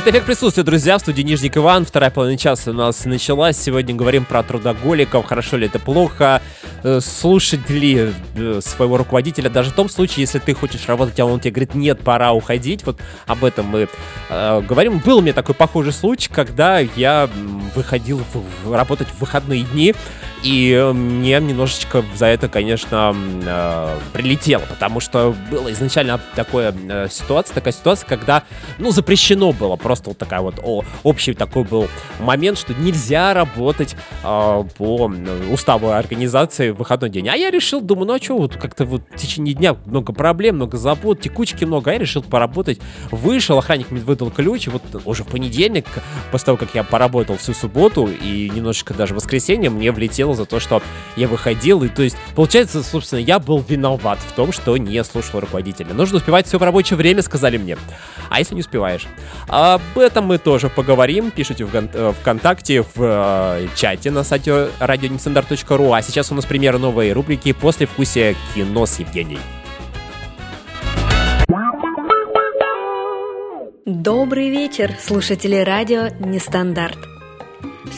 [0.05, 1.83] Это эффект присутствия, друзья, в студии Нижник Иван.
[1.83, 3.57] Вторая половина часа у нас началась.
[3.57, 6.43] Сегодня говорим про трудоголиков, хорошо ли это плохо.
[6.83, 11.25] Э, Слушать ли э, своего руководителя, даже в том случае, если ты хочешь работать, а
[11.25, 12.85] он тебе говорит, нет, пора уходить.
[12.85, 13.87] Вот об этом мы
[14.29, 14.99] э, говорим.
[14.99, 17.27] Был у меня такой похожий случай, когда я
[17.73, 18.21] выходил
[18.63, 19.95] в- работать в выходные дни,
[20.43, 27.07] и э, мне немножечко за это, конечно, э, прилетело, потому что была изначально такая э,
[27.09, 28.43] ситуация, такая ситуация, когда,
[28.77, 31.87] ну, запрещено было, просто вот такая вот о, общий такой был
[32.19, 35.11] момент, что нельзя работать э, по
[35.51, 37.27] уставу организации в выходной день.
[37.27, 40.55] А я решил, думаю, ну а что, вот как-то вот в течение дня много проблем,
[40.55, 42.79] много забот, текучки много, а я решил поработать.
[43.09, 45.85] Вышел, охранник мне выдал ключ, и вот уже в понедельник,
[46.31, 50.59] после того, как я поработал всю субботу и немножечко даже воскресенье, мне влетело за то,
[50.59, 50.81] что
[51.15, 55.39] я выходил, и то есть, получается, собственно, я был виноват в том, что не слушал
[55.39, 55.93] руководителя.
[55.93, 57.77] Нужно успевать все в рабочее время, сказали мне.
[58.29, 59.07] А если не успеваешь?
[59.47, 61.31] Об этом мы тоже поговорим.
[61.31, 65.93] Пишите в э, ВКонтакте, в э, чате на сайте радионестандарт.ру.
[65.93, 69.39] А сейчас у нас премьера новой рубрики «После вкусия кино» с Евгенией.
[73.85, 77.14] Добрый вечер, слушатели радио Нестандарт.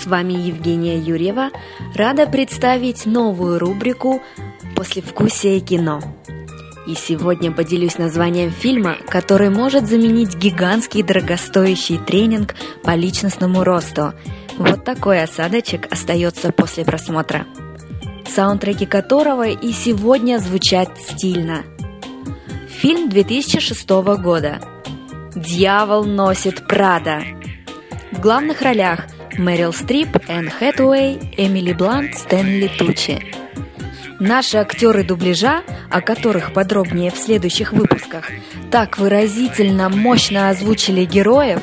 [0.08, 1.50] Вами Евгения Юрьева.
[1.94, 4.22] Рада представить новую рубрику
[4.74, 6.00] «Послевкусие кино».
[6.88, 14.14] И сегодня поделюсь названием фильма, который может заменить гигантский дорогостоящий тренинг по личностному росту.
[14.58, 17.46] Вот такой осадочек остается после просмотра.
[18.26, 21.64] Саундтреки которого и сегодня звучат стильно.
[22.70, 24.62] Фильм 2006 года–
[25.36, 27.24] «Дьявол носит Прада».
[28.14, 29.02] В главных ролях
[29.38, 33.24] Мэрил Стрип, Энн Хэтуэй, Эмили Блант, Стэнли Тучи.
[34.20, 38.32] Наши актеры дубляжа, о которых подробнее в следующих выпусках,
[38.72, 41.62] так выразительно, мощно озвучили героев,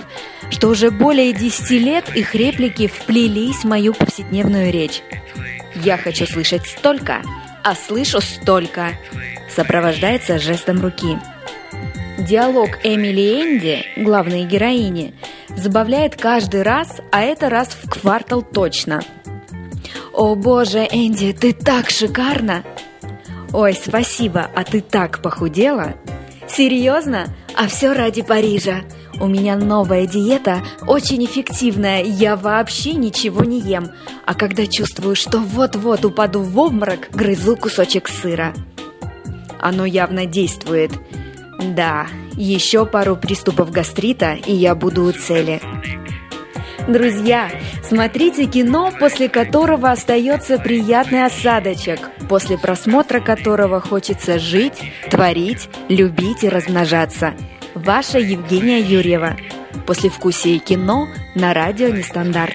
[0.51, 5.03] что уже более 10 лет их реплики вплелись в мою повседневную речь.
[5.75, 7.23] «Я хочу слышать столько,
[7.65, 8.93] а слышу столько»,
[9.55, 11.19] сопровождается жестом руки.
[12.19, 15.15] Диалог Эмили и Энди, главной героини,
[15.57, 19.03] забавляет каждый раз, а это раз в квартал точно.
[20.13, 22.63] «О боже, Энди, ты так шикарна!»
[23.53, 25.95] «Ой, спасибо, а ты так похудела!»
[26.49, 27.35] «Серьезно?
[27.57, 28.83] А все ради Парижа!»
[29.21, 33.91] «У меня новая диета, очень эффективная, я вообще ничего не ем,
[34.25, 38.53] а когда чувствую, что вот-вот упаду в обморок, грызу кусочек сыра».
[39.61, 40.93] Оно явно действует.
[41.59, 45.61] Да, еще пару приступов гастрита, и я буду у цели.
[46.87, 47.51] Друзья,
[47.83, 56.49] смотрите кино, после которого остается приятный осадочек, после просмотра которого хочется жить, творить, любить и
[56.51, 57.35] размножаться.
[57.75, 59.37] Ваша Евгения Юрьева.
[59.87, 62.55] После вкусия кино на радио Нестандарт.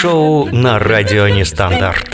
[0.00, 2.08] Пранк-шоу на радио Нестандарт.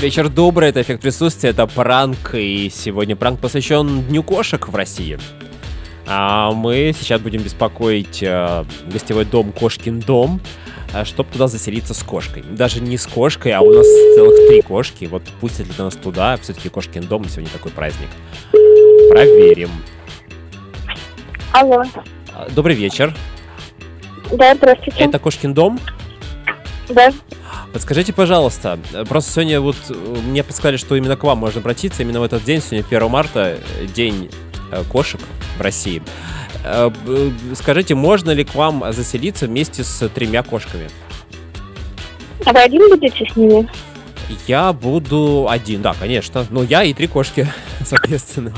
[0.00, 5.18] Вечер добрый, это эффект присутствия, это пранк, и сегодня пранк посвящен Дню кошек в России.
[6.14, 10.42] А мы сейчас будем беспокоить э, гостевой дом Кошкин дом,
[10.92, 12.42] э, чтобы туда заселиться с кошкой.
[12.42, 15.06] Даже не с кошкой, а у нас целых три кошки.
[15.06, 18.10] Вот пустят ли нас туда, все-таки Кошкин дом, сегодня такой праздник.
[19.08, 19.70] Проверим.
[21.50, 21.82] Алло.
[22.34, 23.14] А, Добрый вечер.
[24.30, 25.02] Да, здравствуйте.
[25.02, 25.80] Это Кошкин дом?
[26.90, 27.10] Да.
[27.72, 29.94] Подскажите, пожалуйста, просто сегодня вот э,
[30.26, 33.56] мне подсказали, что именно к вам можно обратиться, именно в этот день, сегодня 1 марта,
[33.94, 34.28] день
[34.90, 35.20] кошек
[35.58, 36.02] в России.
[36.64, 36.90] Э,
[37.54, 40.88] Скажите, можно ли к вам заселиться вместе с тремя кошками?
[42.44, 43.68] А вы один будете с ними?
[44.46, 46.46] Я буду один, да, конечно.
[46.50, 47.46] Ну, я и три кошки,
[47.84, 48.52] соответственно.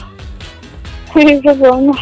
[1.14, 1.94] Забавно.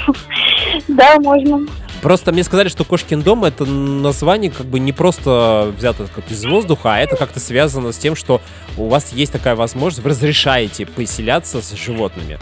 [0.88, 1.66] Да, можно.
[2.00, 6.44] Просто мне сказали, что Кошкин дом это название как бы не просто взято как из
[6.44, 8.40] воздуха, а это как-то связано с тем, что
[8.76, 12.40] у вас есть такая возможность, вы разрешаете поселяться с животными.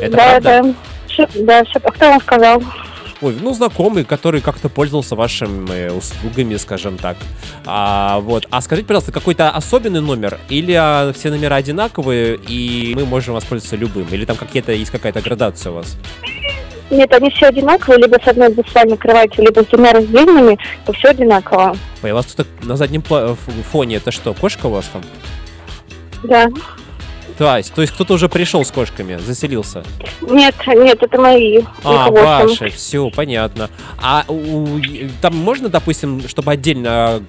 [0.00, 0.62] Это да, правда?
[0.62, 0.74] да.
[1.08, 1.80] Всё- да, все.
[1.82, 2.62] А кто вам сказал?
[3.20, 7.16] Ой, ну, знакомый, который как-то пользовался вашими услугами, скажем так.
[7.66, 8.46] А, вот.
[8.50, 10.38] А скажите, пожалуйста, какой-то особенный номер?
[10.48, 14.06] Или а, все номера одинаковые, и мы можем воспользоваться любым?
[14.12, 15.96] Или там какие-то есть какая-то градация у вас?
[16.90, 21.08] Нет, они все одинаковые, либо с одной двуспальной кроватью, либо с двумя раздельными, то все
[21.08, 21.76] одинаково.
[22.02, 25.02] Ой, у вас тут на заднем фоне это что, кошка у вас там?
[26.22, 26.48] Да.
[27.38, 29.84] То есть, то есть кто-то уже пришел с кошками, заселился.
[30.20, 31.60] Нет, нет, это мои.
[31.84, 33.70] А, ваши, все, понятно.
[34.02, 34.80] А у-
[35.22, 37.22] там можно, допустим, чтобы отдельно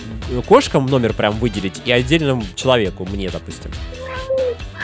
[0.48, 3.72] кошкам номер прям выделить и отдельно человеку, мне, допустим?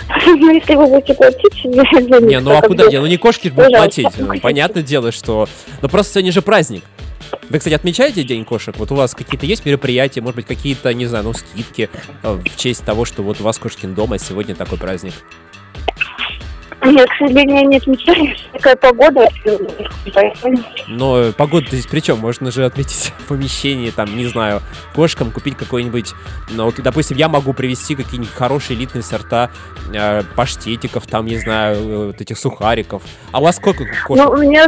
[0.27, 2.99] Ну, если вы будете платить Не, ну а куда где?
[2.99, 4.07] Ну не кошки будут платить.
[4.17, 5.47] Ну, Понятное дело, что...
[5.81, 6.83] Ну просто сегодня же праздник.
[7.49, 8.75] Вы, кстати, отмечаете День кошек?
[8.77, 11.89] Вот у вас какие-то есть мероприятия, может быть, какие-то, не знаю, ну, скидки
[12.23, 15.13] э, в честь того, что вот у вас Кошкин дом, а сегодня такой праздник?
[16.85, 18.35] Нет, к сожалению, не отмечаю.
[18.53, 19.27] Такая погода.
[20.87, 22.19] Но э, погода здесь при чем?
[22.19, 24.61] Можно же отметить в помещении, там, не знаю,
[24.93, 26.13] кошкам купить какой-нибудь...
[26.51, 29.49] Ну, вот, допустим, я могу привезти какие-нибудь хорошие элитные сорта
[29.93, 33.01] э, паштетиков, там, не знаю, э, вот этих сухариков.
[33.31, 34.23] А у вас сколько кошек?
[34.23, 34.65] Ну, у меня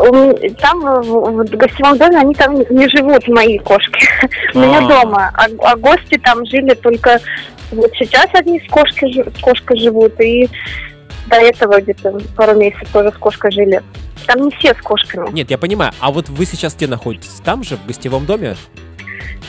[0.00, 4.06] у меня- Там, в, гостевом доме, они там не живут, мои кошки.
[4.54, 4.88] У меня А.
[4.88, 5.30] дома.
[5.34, 7.20] А, а гости там жили только...
[7.70, 10.46] Вот сейчас одни с кошкой, с кошкой живут, и
[11.26, 13.82] до этого где-то пару месяцев тоже с кошкой жили.
[14.26, 15.30] Там не все с кошками.
[15.32, 15.92] Нет, я понимаю.
[16.00, 17.40] А вот вы сейчас где находитесь?
[17.44, 18.56] Там же, в гостевом доме?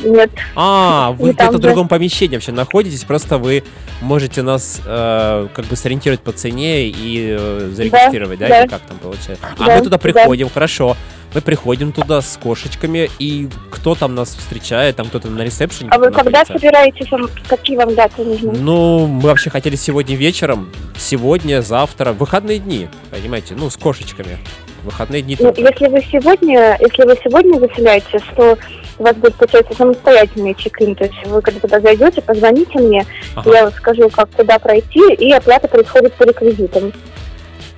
[0.01, 0.31] Нет.
[0.55, 3.63] А, вы где-то в другом помещении вообще находитесь, просто вы
[4.01, 8.61] можете нас э, как бы сориентировать по цене и э, зарегистрировать, да, да.
[8.61, 9.45] Или как там получается?
[9.57, 9.97] А Да, мы туда да.
[9.97, 10.95] приходим, хорошо.
[11.33, 15.97] Мы приходим туда с кошечками, и кто там нас встречает, там кто-то на ресепшене А
[15.97, 16.23] вы находится?
[16.23, 17.07] когда собираетесь?
[17.47, 18.51] Какие вам даты нужны?
[18.51, 24.37] Ну, мы вообще хотели сегодня вечером, сегодня, завтра, выходные дни, понимаете, ну, с кошечками.
[24.83, 25.61] Выходные дни Ну, только.
[25.61, 28.57] если вы сегодня, если вы сегодня заселяетесь, то
[28.99, 30.93] у вас будет, получается, самостоятельный чек-ин.
[30.95, 33.05] То есть вы когда туда зайдете, позвоните мне,
[33.35, 33.51] Ага.
[33.53, 36.91] я скажу, как куда пройти, и оплата происходит по реквизитам.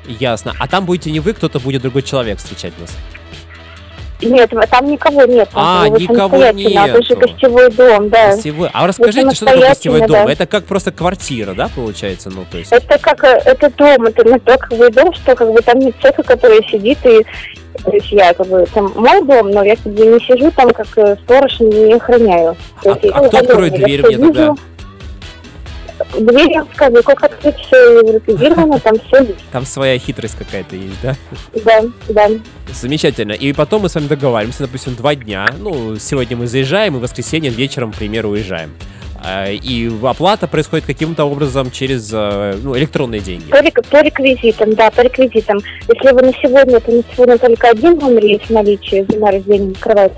[0.08, 0.54] Ясно.
[0.60, 2.96] А там будете не вы, кто-то будет другой человек встречать нас.
[4.22, 5.50] Нет, там никого нет.
[5.54, 6.58] А, вы никого а Это
[7.04, 7.18] же нету.
[7.18, 8.32] гостевой дом, да.
[8.32, 8.70] Гостевой.
[8.74, 10.26] А расскажите, что такое гостевой дом?
[10.26, 10.32] да.
[10.32, 12.30] Это как просто квартира, да, получается?
[12.30, 12.72] Ну, то есть.
[12.72, 16.24] Это как э, это дом, это не токовый дом, что как бы там нет человека,
[16.24, 17.26] который сидит и
[17.84, 20.72] то есть я как бы там мой дом, но я как бы не сижу там
[20.72, 22.56] как э, сторож не охраняю.
[22.82, 24.42] То А, есть а кто откроет дверь мне тогда?
[24.42, 24.58] вижу.
[26.18, 29.50] Я скажу, как открыть все реквизировано, там все есть.
[29.52, 31.16] Там своя хитрость какая-то есть, да?
[31.64, 32.30] Да, да.
[32.74, 33.34] Замечательно.
[33.34, 35.48] И потом мы с вами договариваемся, допустим, два дня.
[35.60, 38.72] Ну, сегодня мы заезжаем, и в воскресенье вечером, к примеру, уезжаем.
[39.24, 43.50] А, И оплата происходит каким-то образом через э, ну, электронные деньги.
[43.50, 45.60] По, по реквизитам, да, по реквизитам.
[45.88, 49.74] Если вы на сегодня, то на сегодня только один номер есть в наличии, за раздельной
[49.76, 50.16] кровати.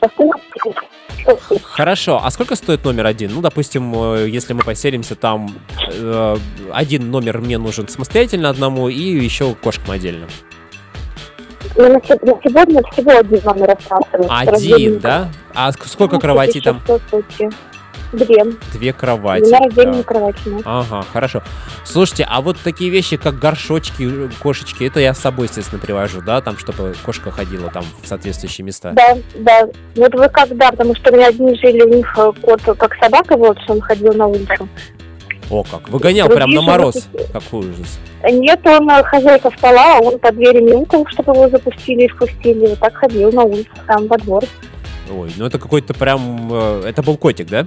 [0.00, 0.32] Остальное
[1.62, 3.32] Хорошо, а сколько стоит номер один?
[3.34, 5.54] Ну, допустим, э, если мы поселимся там,
[5.92, 6.36] э,
[6.72, 10.26] один номер мне нужен самостоятельно одному и еще кошкам отдельно.
[11.76, 14.26] Ну, на се- на сегодня всего один номер остался.
[14.28, 15.28] Один, да?
[15.54, 16.80] А ск- сколько Ну, кроватей там?
[18.12, 18.44] Две.
[18.72, 19.44] Две кровати.
[19.44, 20.06] меня раздельные Так.
[20.06, 20.40] кровати.
[20.46, 20.62] нет.
[20.64, 21.42] Ага, хорошо.
[21.84, 26.40] Слушайте, а вот такие вещи, как горшочки, кошечки, это я с собой, естественно, привожу, да,
[26.40, 28.92] там, чтобы кошка ходила там в соответствующие места.
[28.92, 29.68] Да, да.
[29.96, 33.36] Вот вы когда, потому что у меня одни жили, у них э, кот как собака,
[33.36, 34.68] вот, что он ходил на улицу.
[35.50, 37.08] О, как, выгонял Другие прям на мороз.
[37.32, 37.98] Какой ужас.
[38.24, 42.66] Нет, он э, хозяйка спала, а он под дверью мяукал, чтобы его запустили и впустили.
[42.66, 44.44] Вот так ходил на улицу, там во двор.
[45.10, 46.48] Ой, ну это какой-то прям...
[46.52, 47.66] э, Это был котик, да?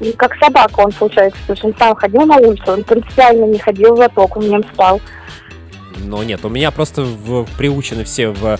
[0.00, 3.58] И Как собака он, получается, потому что он сам ходил на улицу, он принципиально не
[3.58, 5.00] ходил в лоток, он в нем спал.
[6.04, 8.58] Но нет, у меня просто в- приучены все в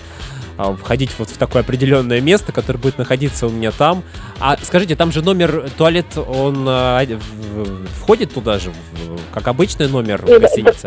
[0.81, 4.03] входить вот в такое определенное место, которое будет находиться у меня там.
[4.39, 7.01] А скажите, там же номер туалет, он а,
[8.01, 8.71] входит туда же,
[9.33, 10.23] как обычный номер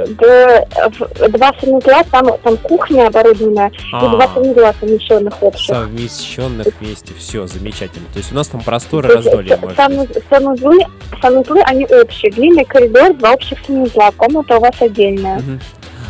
[0.06, 0.66] д-
[0.98, 5.66] в- два санузла, там, там кухня оборудованная, и два А, санузла совмещенных общих.
[5.74, 8.06] совмещенных вместе, все, замечательно.
[8.12, 9.74] То есть у нас там просторы раздолье э,
[10.28, 10.78] санузлы,
[11.20, 12.30] санузлы, они общие.
[12.32, 15.42] Длинный коридор, два общих санузла, комната у вас отдельная.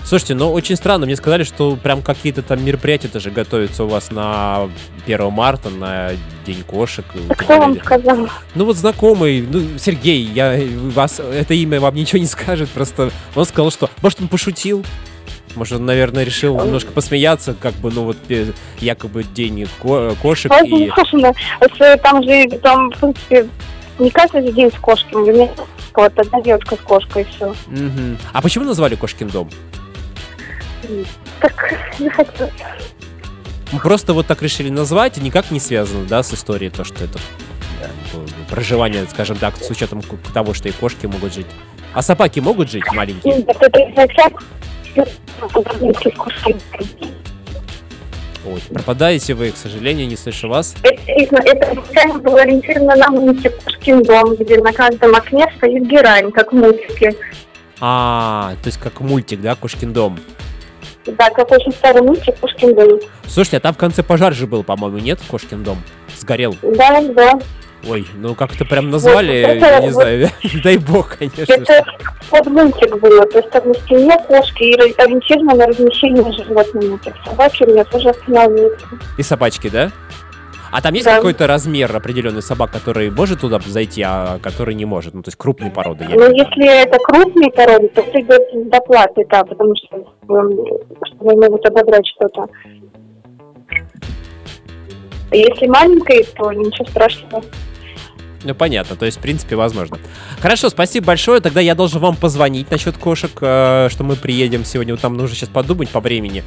[0.08, 4.10] Слушайте, ну очень странно, мне сказали, что прям какие-то там мероприятия даже готовятся у вас
[4.10, 4.70] на
[5.04, 6.12] 1 марта, на
[6.46, 7.04] День кошек.
[7.28, 8.26] А кто вам сказал?
[8.54, 10.58] Ну вот знакомый, ну, Сергей, я
[10.94, 14.82] вас это имя вам ничего не скажет, просто он сказал, что может он пошутил,
[15.54, 20.50] может он, наверное, решил немножко посмеяться, как бы, ну вот э, якобы день ко- кошек
[20.50, 20.86] А, и...
[20.86, 23.48] ну, слушай, ну, если там же, там, в принципе,
[23.98, 25.20] не каждый же день с кошками.
[25.20, 25.48] У меня
[25.94, 27.54] вот одна девушка с кошкой, и все.
[27.66, 28.16] Мгм.
[28.32, 29.50] А почему назвали Кошкин дом?
[31.40, 32.52] Так, захотелось.
[33.72, 37.04] Мы просто вот так решили назвать, и никак не связано, да, с историей, то, что
[37.04, 37.18] это
[38.50, 41.46] проживание, скажем так, с учетом того, что и кошки могут жить.
[41.92, 43.44] А собаки могут жить маленькие?
[43.44, 43.44] С
[46.16, 46.60] кошками.
[48.46, 50.74] Ой, пропадаете вы, к сожалению, не слышу вас.
[50.82, 55.86] Это, изна- это изначально было ориентировано на мультик «Кошкин дом», где на каждом окне стоит
[55.86, 57.14] герань, как в мультике.
[57.80, 60.18] А, то есть как мультик, да, Кошкин дом.
[61.16, 63.00] Да, как очень старый мультик «Кошкин дом».
[63.26, 65.82] Слушайте, а там в конце пожар же был, по-моему, нет, Кошкин дом?
[66.16, 66.56] Сгорел.
[66.62, 67.38] Да, да.
[67.88, 70.28] Ой, ну как-то прям назвали, Вот это я не вот- знаю,
[70.64, 71.52] дай бог, конечно.
[71.52, 71.84] Это
[72.28, 77.00] под мультик было, то есть там на стене кошки и ори- ориентировано на размещение животных.
[77.02, 78.84] Так собаки у меня тоже останавливаются.
[79.16, 79.92] И собачки, да?
[80.70, 81.16] А там есть Да.
[81.16, 85.14] какой-то размер определенный собак, который может туда зайти, а который не может?
[85.14, 86.04] Ну, то есть крупные породы.
[86.04, 86.20] виду.
[86.34, 89.96] если это крупные породы, то это идет доплаты, да, потому что
[90.28, 90.50] эм,
[91.06, 92.46] чтобы могут ободрать что-то.
[95.30, 97.42] А Если маленькая, то ничего страшного.
[98.44, 99.98] Ну, понятно, то есть, в принципе, возможно.
[100.40, 101.40] Хорошо, спасибо большое.
[101.40, 104.94] Тогда я должен вам позвонить насчет кошек, э, что мы приедем сегодня.
[104.94, 106.44] Вот нам нужно сейчас подумать по времени,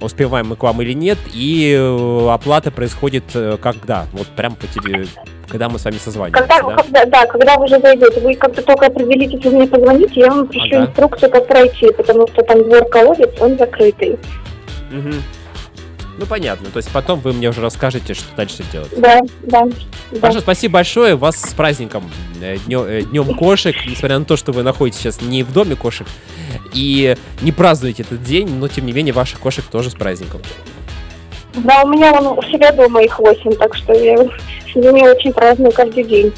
[0.00, 1.18] успеваем мы к вам или нет.
[1.34, 4.06] И э, оплата происходит э, когда?
[4.12, 5.06] Вот прям по теле...
[5.46, 6.82] Когда мы с вами созваниваемся, Когда, да?
[6.82, 10.46] когда, да, когда вы уже зайдете, вы как-то только определитесь, вы мне позвоните, я вам
[10.46, 10.86] пришлю Ага.
[10.86, 14.18] инструкцию, как пройти, потому что там двор колодец, он закрытый.
[14.90, 15.22] Мгм.
[16.18, 16.68] Ну, понятно.
[16.70, 18.90] То есть потом вы мне уже расскажете, что дальше делать.
[18.96, 19.64] Да, да.
[20.12, 20.20] да.
[20.20, 21.16] Хорошо, спасибо большое.
[21.16, 22.04] Вас с праздником
[22.40, 23.74] э, днё- э, Днем кошек.
[23.86, 26.06] Несмотря на то, что вы находитесь сейчас не в доме кошек
[26.72, 30.40] и не празднуете этот день, но тем не менее ваших кошек тоже с праздником.
[31.56, 34.16] Да, у меня вон у себя дома их восемь, так что я
[34.72, 36.32] с ними очень праздную каждый день.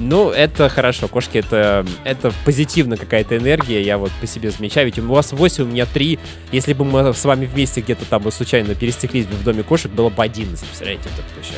[0.00, 1.08] Ну, это хорошо.
[1.08, 3.82] Кошки это, это позитивно какая-то энергия.
[3.82, 4.86] Я вот по себе замечаю.
[4.86, 6.18] Ведь у вас 8, у меня 3.
[6.52, 10.08] Если бы мы с вами вместе где-то там случайно перестеклись бы в доме кошек, было
[10.08, 10.58] бы 11.
[10.58, 11.54] Представляете, это вообще.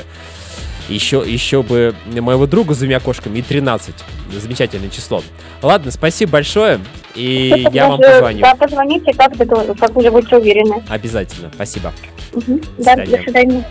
[0.89, 3.95] Еще, еще бы моего друга с двумя кошками и 13.
[4.33, 5.23] Замечательное число.
[5.63, 6.81] Ладно, спасибо большое.
[7.15, 8.41] И я вам позвоню.
[8.41, 9.33] Да, позвоните, как,
[9.79, 10.83] как уже будете уверены.
[10.89, 11.51] Обязательно.
[11.55, 11.93] Спасибо.
[12.33, 12.61] Мгм.
[12.79, 13.17] Да, свидания.
[13.17, 13.65] до свидания.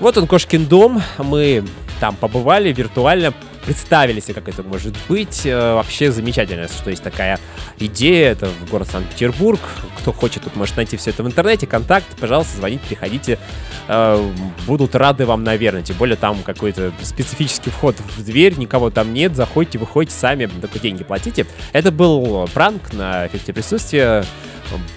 [0.00, 1.02] Вот он, Кошкин дом.
[1.18, 1.62] Мы
[2.00, 3.32] там побывали виртуально,
[3.64, 5.42] представили себе, как это может быть.
[5.44, 7.38] Э, Вообще замечательно, что есть такая
[7.78, 8.32] идея.
[8.32, 9.60] Это в город Санкт-Петербург.
[9.98, 11.66] Кто хочет, тут может найти все это в интернете.
[11.66, 13.38] Контакт, пожалуйста, звоните, приходите.
[13.86, 14.20] Э,
[14.66, 15.82] Будут рады вам, наверное.
[15.82, 19.36] Тем более там какой-то специфический вход в дверь, никого там нет.
[19.36, 21.46] Заходите, выходите сами, только деньги платите.
[21.72, 24.24] Это был пранк на эффекте присутствия.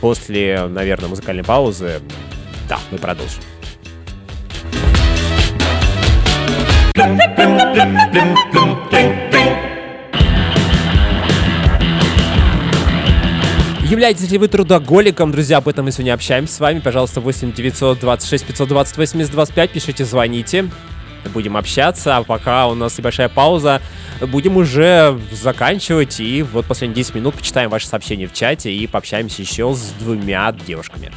[0.02, 2.00] После, наверное, музыкальной паузы,
[2.70, 3.42] да, мы продолжим.
[13.90, 15.58] Являетесь ли вы трудоголиком, друзья?
[15.58, 16.80] Об этом мы сегодня общаемся с вами.
[16.80, 19.72] Пожалуйста, 8 926 520 80 25.
[19.72, 20.70] Пишите, звоните.
[21.34, 22.18] Будем общаться.
[22.18, 23.82] А пока у нас небольшая пауза,
[24.22, 26.20] будем уже заканчивать.
[26.20, 30.52] И вот последние 10 минут почитаем ваши сообщения в чате и пообщаемся еще с двумя
[30.52, 31.12] девушками.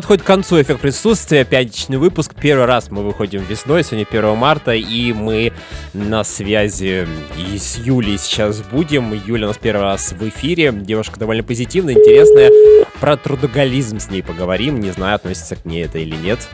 [0.00, 1.44] Подходит к концу эффект присутствия.
[1.44, 2.32] Пятничный выпуск.
[2.34, 5.52] Первый раз мы выходим весной, сегодня 1 марта, и мы
[5.92, 9.12] на связи и с Юлей сейчас будем.
[9.12, 10.72] Юля у нас первый раз в эфире.
[10.72, 12.50] Девушка довольно позитивная, интересная.
[12.98, 14.80] Про трудоголизм с ней поговорим.
[14.80, 16.48] Не знаю, относится к ней это или нет.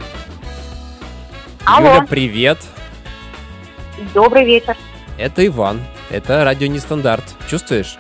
[1.64, 1.94] Алло.
[1.94, 2.58] Юля, привет.
[4.12, 4.76] Добрый вечер.
[5.18, 5.80] Это Иван.
[6.10, 7.22] Это радио Нестандарт.
[7.48, 7.96] Чувствуешь?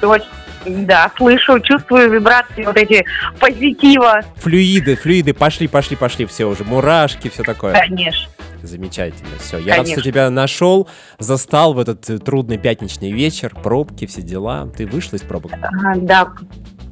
[0.00, 0.28] Точно.
[0.66, 3.04] Да, слышу, чувствую вибрации вот эти
[3.38, 4.22] позитива.
[4.36, 7.72] Флюиды, флюиды, пошли, пошли, пошли, все уже, мурашки, все такое.
[7.72, 8.28] Конечно.
[8.62, 9.58] Замечательно, все.
[9.58, 9.94] Я рад, Конечно.
[9.94, 10.88] что тебя нашел,
[11.18, 14.68] застал в этот э, трудный пятничный вечер, пробки, все дела.
[14.76, 15.52] Ты вышла из пробок?
[15.60, 16.28] Ага, Да,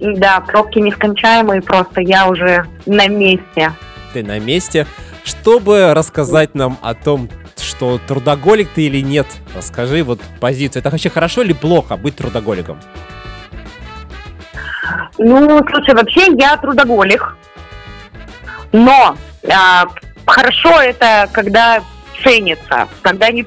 [0.00, 3.72] да, пробки нескончаемые, просто я уже на месте.
[4.12, 4.86] Ты на месте.
[5.22, 10.80] Чтобы рассказать нам о том, что трудоголик ты или нет, расскажи вот позицию.
[10.80, 12.80] Это вообще хорошо или плохо быть трудоголиком?
[15.22, 17.36] Ну, слушай, вообще я трудоголик,
[18.72, 19.14] но
[19.52, 19.84] а,
[20.24, 21.82] хорошо это, когда
[22.22, 23.44] ценится, когда не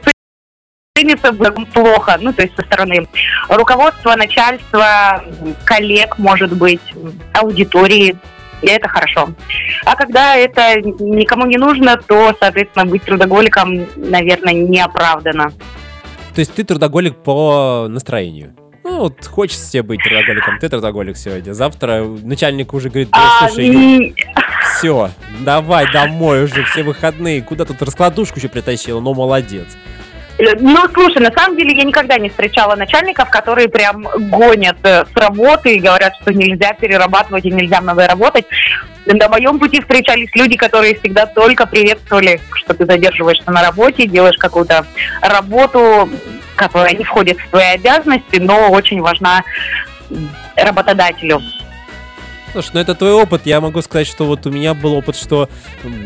[0.95, 3.07] ценится плохо, ну, то есть со стороны
[3.49, 5.24] руководства, начальства,
[5.65, 6.93] коллег, может быть,
[7.34, 8.17] аудитории,
[8.61, 9.30] и это хорошо.
[9.84, 15.51] А когда это никому не нужно, то, соответственно, быть трудоголиком, наверное, неоправданно.
[16.36, 18.53] То есть ты трудоголик по настроению?
[19.04, 21.51] Ну, вот хочется тебе быть трудоголиком, ты трудоголик сегодня.
[21.51, 24.16] Завтра начальник уже говорит, «Эй, А, слушай,
[24.78, 27.41] все, давай домой уже, все выходные.
[27.41, 29.68] Куда тут раскладушку еще притащила, но молодец.
[30.40, 35.16] Ну, слушай, на самом деле я никогда не встречала начальников, которые прям гонят э, с
[35.16, 38.46] работы и говорят, что нельзя перерабатывать и нельзя много работать.
[39.06, 44.38] На моем пути встречались люди, которые всегда только приветствовали, что ты задерживаешься на работе, делаешь
[44.38, 44.86] какую-то
[45.22, 46.10] работу,
[46.56, 49.44] которая не входит в твои обязанности, но очень важна
[50.56, 51.42] работодателю.
[52.54, 53.47] Слушай, ну это твой опыт.
[53.47, 55.49] Я могу сказать, что вот у меня был опыт, что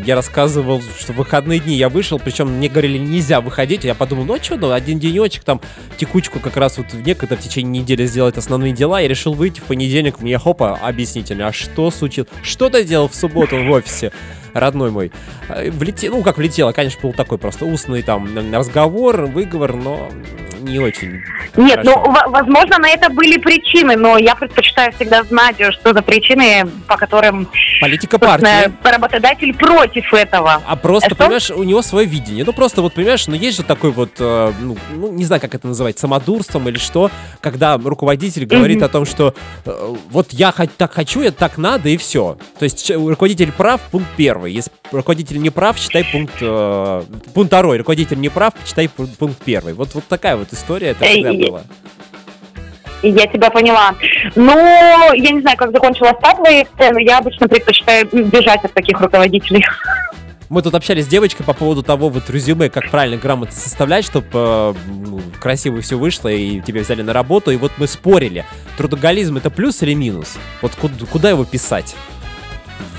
[0.06, 3.84] я рассказывал, что в выходные дни я вышел, причем мне говорили, нельзя выходить.
[3.84, 5.60] Я подумал, ну а что, ну один денечек, там
[5.98, 8.98] текучку как раз вот некогда в течение недели сделать основные дела.
[8.98, 12.30] Я решил выйти в понедельник, мне хопа, объясните мне, а что случилось?
[12.42, 14.10] Что ты делал в субботу в офисе?
[14.52, 15.12] Родной мой,
[15.48, 20.08] э, влетел, ну, как влетело, конечно, был такой просто устный там разговор, выговор, но
[20.60, 21.22] не очень.
[21.56, 22.22] Нет, ну, хорошо.
[22.26, 26.96] ну, возможно, на это были причины, но я предпочитаю всегда знать, что за причины, по
[26.96, 27.48] которым
[27.80, 28.72] политика партии.
[28.82, 30.62] Работодатель против этого.
[30.66, 31.16] А просто, что?
[31.16, 32.44] понимаешь, у него свое видение.
[32.44, 35.54] Ну, просто вот, понимаешь, ну, есть же такой вот, э, ну, ну, не знаю, как
[35.54, 38.84] это называть, самодурством или что, когда руководитель говорит mm-hmm.
[38.84, 39.34] о том, что
[39.64, 42.38] э, вот я так хочу, я так надо, и все.
[42.58, 44.37] То есть руководитель прав, пункт первый.
[44.46, 47.02] Если руководитель не прав, считай пункт, э,
[47.34, 47.78] пункт второй.
[47.78, 49.74] Руководитель не прав, считай пункт первый.
[49.74, 51.62] Вот, вот такая вот история это всегда была.
[53.02, 53.94] Я тебя поняла.
[54.34, 59.00] Ну, я не знаю, как закончилась та твоя но я обычно предпочитаю бежать от таких
[59.00, 59.64] руководителей.
[60.48, 64.28] Мы тут общались с девочкой по поводу того, вот резюме, как правильно грамотно составлять, чтобы
[64.32, 67.50] э, ну, красиво все вышло и тебя взяли на работу.
[67.50, 68.46] И вот мы спорили,
[68.78, 70.38] трудоголизм это плюс или минус?
[70.62, 71.94] Вот куда, куда его писать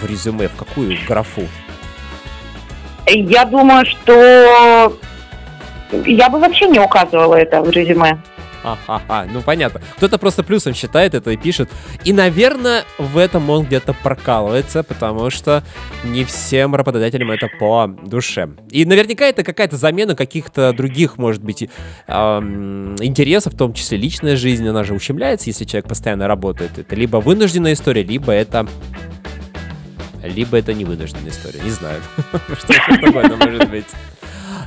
[0.02, 1.44] в резюме, в какую графу?
[3.08, 4.98] Я думаю, что
[6.06, 8.20] я бы вообще не указывала это в резюме.
[8.62, 9.82] Ха-ха-ха, ну понятно.
[9.98, 11.70] Кто-то просто плюсом считает это и пишет.
[12.04, 15.64] И, наверное, в этом он где-то прокалывается, потому что
[16.04, 18.50] не всем работодателям это по душе.
[18.70, 21.70] И наверняка это какая-то замена каких-то других, может быть,
[22.08, 26.78] эм, интересов, в том числе личная жизнь, она же ущемляется, если человек постоянно работает.
[26.78, 28.68] Это либо вынужденная история, либо это
[30.24, 31.60] либо это не вынужденная история.
[31.62, 32.02] Не знаю,
[32.58, 33.88] что такое может быть.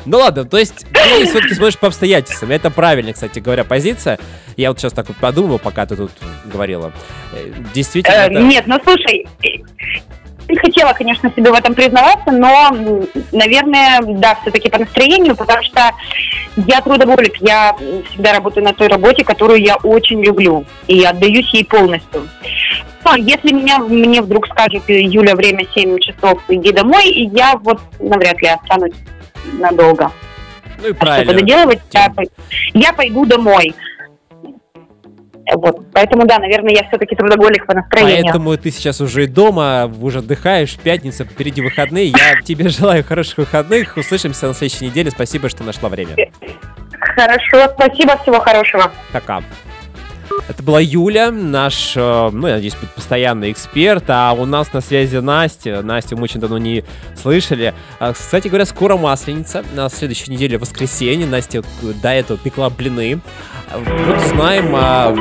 [0.04, 2.50] Ну ладно, то есть ты все-таки смотришь по обстоятельствам.
[2.50, 4.18] Это правильная, кстати говоря, позиция.
[4.56, 6.10] Я вот сейчас так вот подумал, пока ты тут
[6.44, 6.92] говорила.
[7.32, 8.14] Э, действительно.
[8.14, 8.40] Э, это...
[8.40, 9.26] Нет, ну слушай,
[10.52, 12.70] не хотела, конечно, себе в этом признаваться, но,
[13.32, 15.90] наверное, да, все-таки по настроению, потому что
[16.56, 17.74] я трудоголик, я
[18.10, 22.28] всегда работаю на той работе, которую я очень люблю, и отдаюсь ей полностью.
[23.04, 27.80] Но если меня, мне вдруг скажет, Юля, время 7 часов, иди домой, и я вот
[27.98, 28.94] навряд ли останусь
[29.54, 30.12] надолго.
[30.82, 31.32] Ну и правильно.
[31.32, 32.12] Что доделывать, я,
[32.74, 33.74] я пойду домой.
[35.54, 35.86] Вот.
[35.92, 38.22] Поэтому, да, наверное, я все-таки трудоголик по настроению.
[38.24, 42.06] Поэтому ты сейчас уже дома, уже отдыхаешь, пятница, впереди выходные.
[42.08, 43.96] Я тебе желаю хороших выходных.
[43.96, 45.10] Услышимся на следующей неделе.
[45.10, 46.14] Спасибо, что нашла время.
[47.00, 48.90] Хорошо, спасибо, всего хорошего.
[49.12, 49.42] Пока.
[50.48, 55.16] Это была Юля, наш, э, ну, я надеюсь, постоянный эксперт, а у нас на связи
[55.16, 55.82] Настя.
[55.82, 57.74] Настю мы очень давно не слышали.
[58.00, 61.26] А, кстати говоря, скоро Масленица, на следующей неделе воскресенье.
[61.26, 63.20] Настя до этого пекла блины.
[63.72, 65.14] Вот знаем, а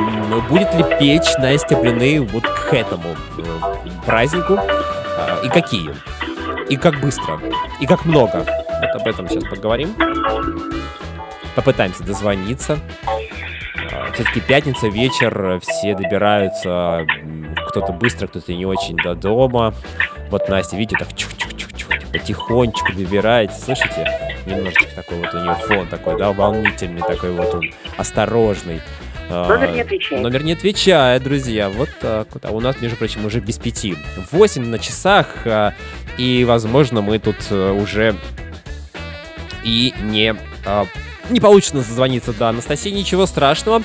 [0.50, 3.44] будет ли печь Настя блины вот к этому э,
[4.06, 5.92] празднику, а, и какие,
[6.70, 7.40] и как быстро,
[7.80, 8.46] и как много.
[8.82, 9.96] Вот об этом сейчас поговорим.
[11.56, 12.80] Попытаемся дозвониться.
[13.76, 17.06] А, Все-таки пятница, вечер, все добираются,
[17.70, 19.74] кто-то быстро, кто-то не очень до дома.
[20.30, 23.62] Вот Настя, видите, так чух-чух-чух-чух, потихонечку добирается.
[23.62, 24.08] Слышите?
[24.46, 27.62] Немножечко такой вот у нее фон такой, да, волнительный такой вот он,
[27.98, 28.82] осторожный.
[29.30, 30.22] А, номер не отвечает.
[30.22, 31.70] Номер не отвечает, друзья.
[31.70, 32.44] Вот так вот.
[32.46, 33.96] А у нас, между прочим, уже без пяти.
[34.32, 35.28] Восемь на часах.
[35.46, 35.74] А,
[36.18, 38.16] и, возможно, мы тут э, уже
[39.64, 40.36] и не
[41.32, 43.82] не получится зазвониться до Анастасии, ничего страшного.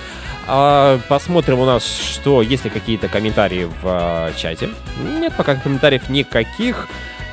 [0.47, 4.71] А, посмотрим у нас, что есть ли какие-то комментарии в а, чате.
[5.19, 6.89] Нет, пока комментариев никаких.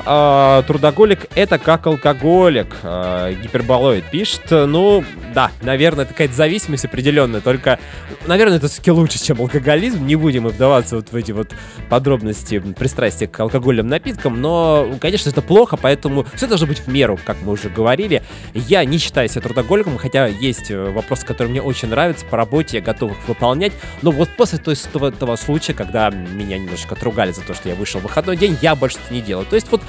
[0.06, 2.76] А, трудоголик это как алкоголик.
[2.84, 4.44] А, гиперболоид пишет.
[4.50, 7.42] Ну, да, наверное, это какая-то зависимость определенная.
[7.42, 7.80] Только,
[8.28, 10.06] наверное, это все-таки лучше, чем алкоголизм.
[10.06, 11.52] Не будем вдаваться вот в эти вот
[11.90, 14.42] подробности пристрастия к алкогольным напиткам.
[14.42, 18.24] Но, конечно, это плохо, поэтому все должно быть в меру, как мы уже говорили.
[18.54, 22.78] Я не считаю себя трудоголиком, хотя есть э, вопросы, которые мне очень нравятся по работе,
[22.78, 23.72] я готов их выполнять.
[24.02, 27.70] Но вот после то есть, этого, этого случая, когда меня немножко отругали за то, что
[27.70, 29.46] я вышел в выходной день, я больше это не делаю.
[29.46, 29.82] То есть вот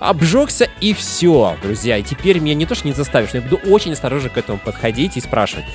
[0.00, 1.96] обжегся и все, друзья.
[1.96, 4.58] И теперь меня не то, что не заставишь, но я буду очень осторожно к этому
[4.58, 5.66] подходить и спрашивать.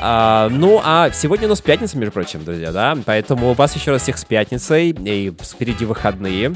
[0.00, 2.96] А, ну, а сегодня у нас пятница, между прочим, друзья, да?
[3.04, 6.54] Поэтому вас еще раз всех с пятницей, и впереди выходные.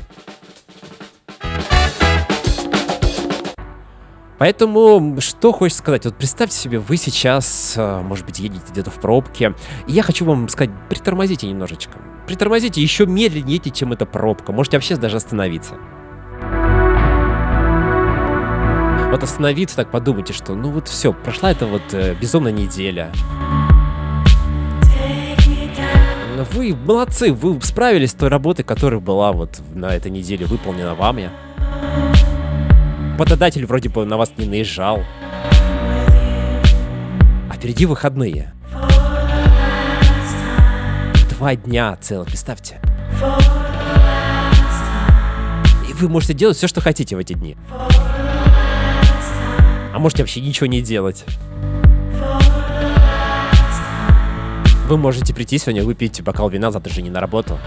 [4.38, 6.04] Поэтому, что хочется сказать?
[6.04, 9.54] Вот представьте себе, вы сейчас, э, может быть, едете где-то в пробке,
[9.86, 11.92] и я хочу вам сказать, притормозите немножечко.
[12.26, 14.50] Притормозите еще медленнее, чем эта пробка.
[14.50, 15.76] Можете вообще даже остановиться.
[19.12, 23.12] Вот остановиться, так подумайте, что ну вот все, прошла эта вот э, безумная неделя.
[26.34, 30.94] Но вы молодцы, вы справились с той работой, которая была вот на этой неделе выполнена
[30.94, 31.28] вами.
[33.18, 35.00] Работодатель вроде бы на вас не наезжал.
[37.50, 38.54] А впереди выходные.
[41.36, 42.80] Два дня целых, представьте.
[45.90, 47.58] И вы можете делать все, что хотите в эти дни.
[49.94, 51.24] А можете вообще ничего не делать.
[54.88, 57.58] Вы можете прийти сегодня, выпить бокал вина, завтра же не на работу.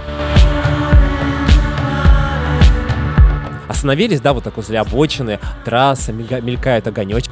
[3.67, 7.31] Остановились, да, вот так возле обочины, трасса, мелькает огонечек.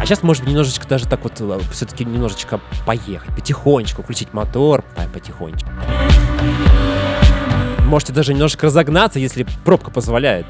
[0.00, 4.82] А сейчас, может быть, немножечко даже так вот э, все-таки немножечко поехать, потихонечку, включить мотор,
[4.96, 5.68] по- потихонечку.
[7.86, 10.46] Можете даже немножко разогнаться, если пробка позволяет.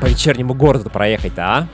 [0.00, 1.68] По вечернему городу проехать-то, а?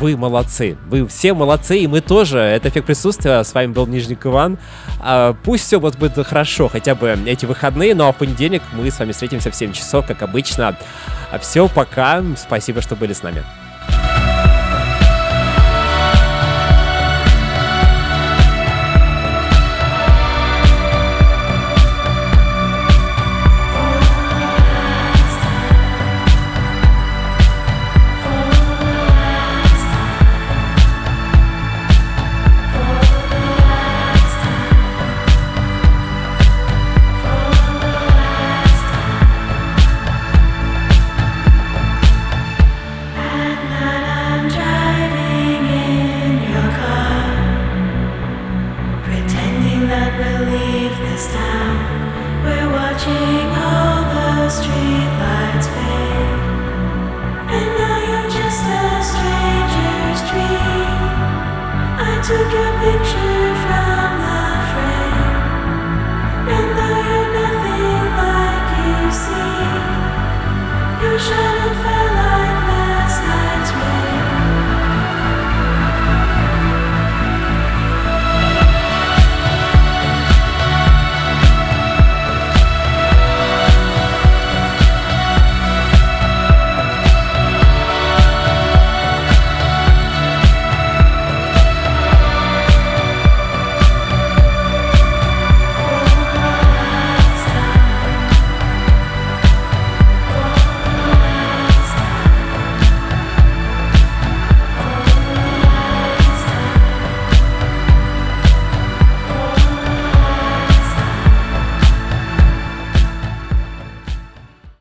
[0.00, 0.78] Вы молодцы.
[0.86, 2.38] Вы все молодцы, и мы тоже.
[2.38, 3.42] Это эффект присутствия.
[3.44, 4.58] С вами был Нижник Иван.
[4.98, 8.90] А, пусть все вот будет хорошо, хотя бы эти выходные, ну а в понедельник мы
[8.90, 10.74] с вами встретимся в 7 часов, как обычно.
[11.40, 12.22] Все, пока.
[12.38, 13.44] Спасибо, что были с нами.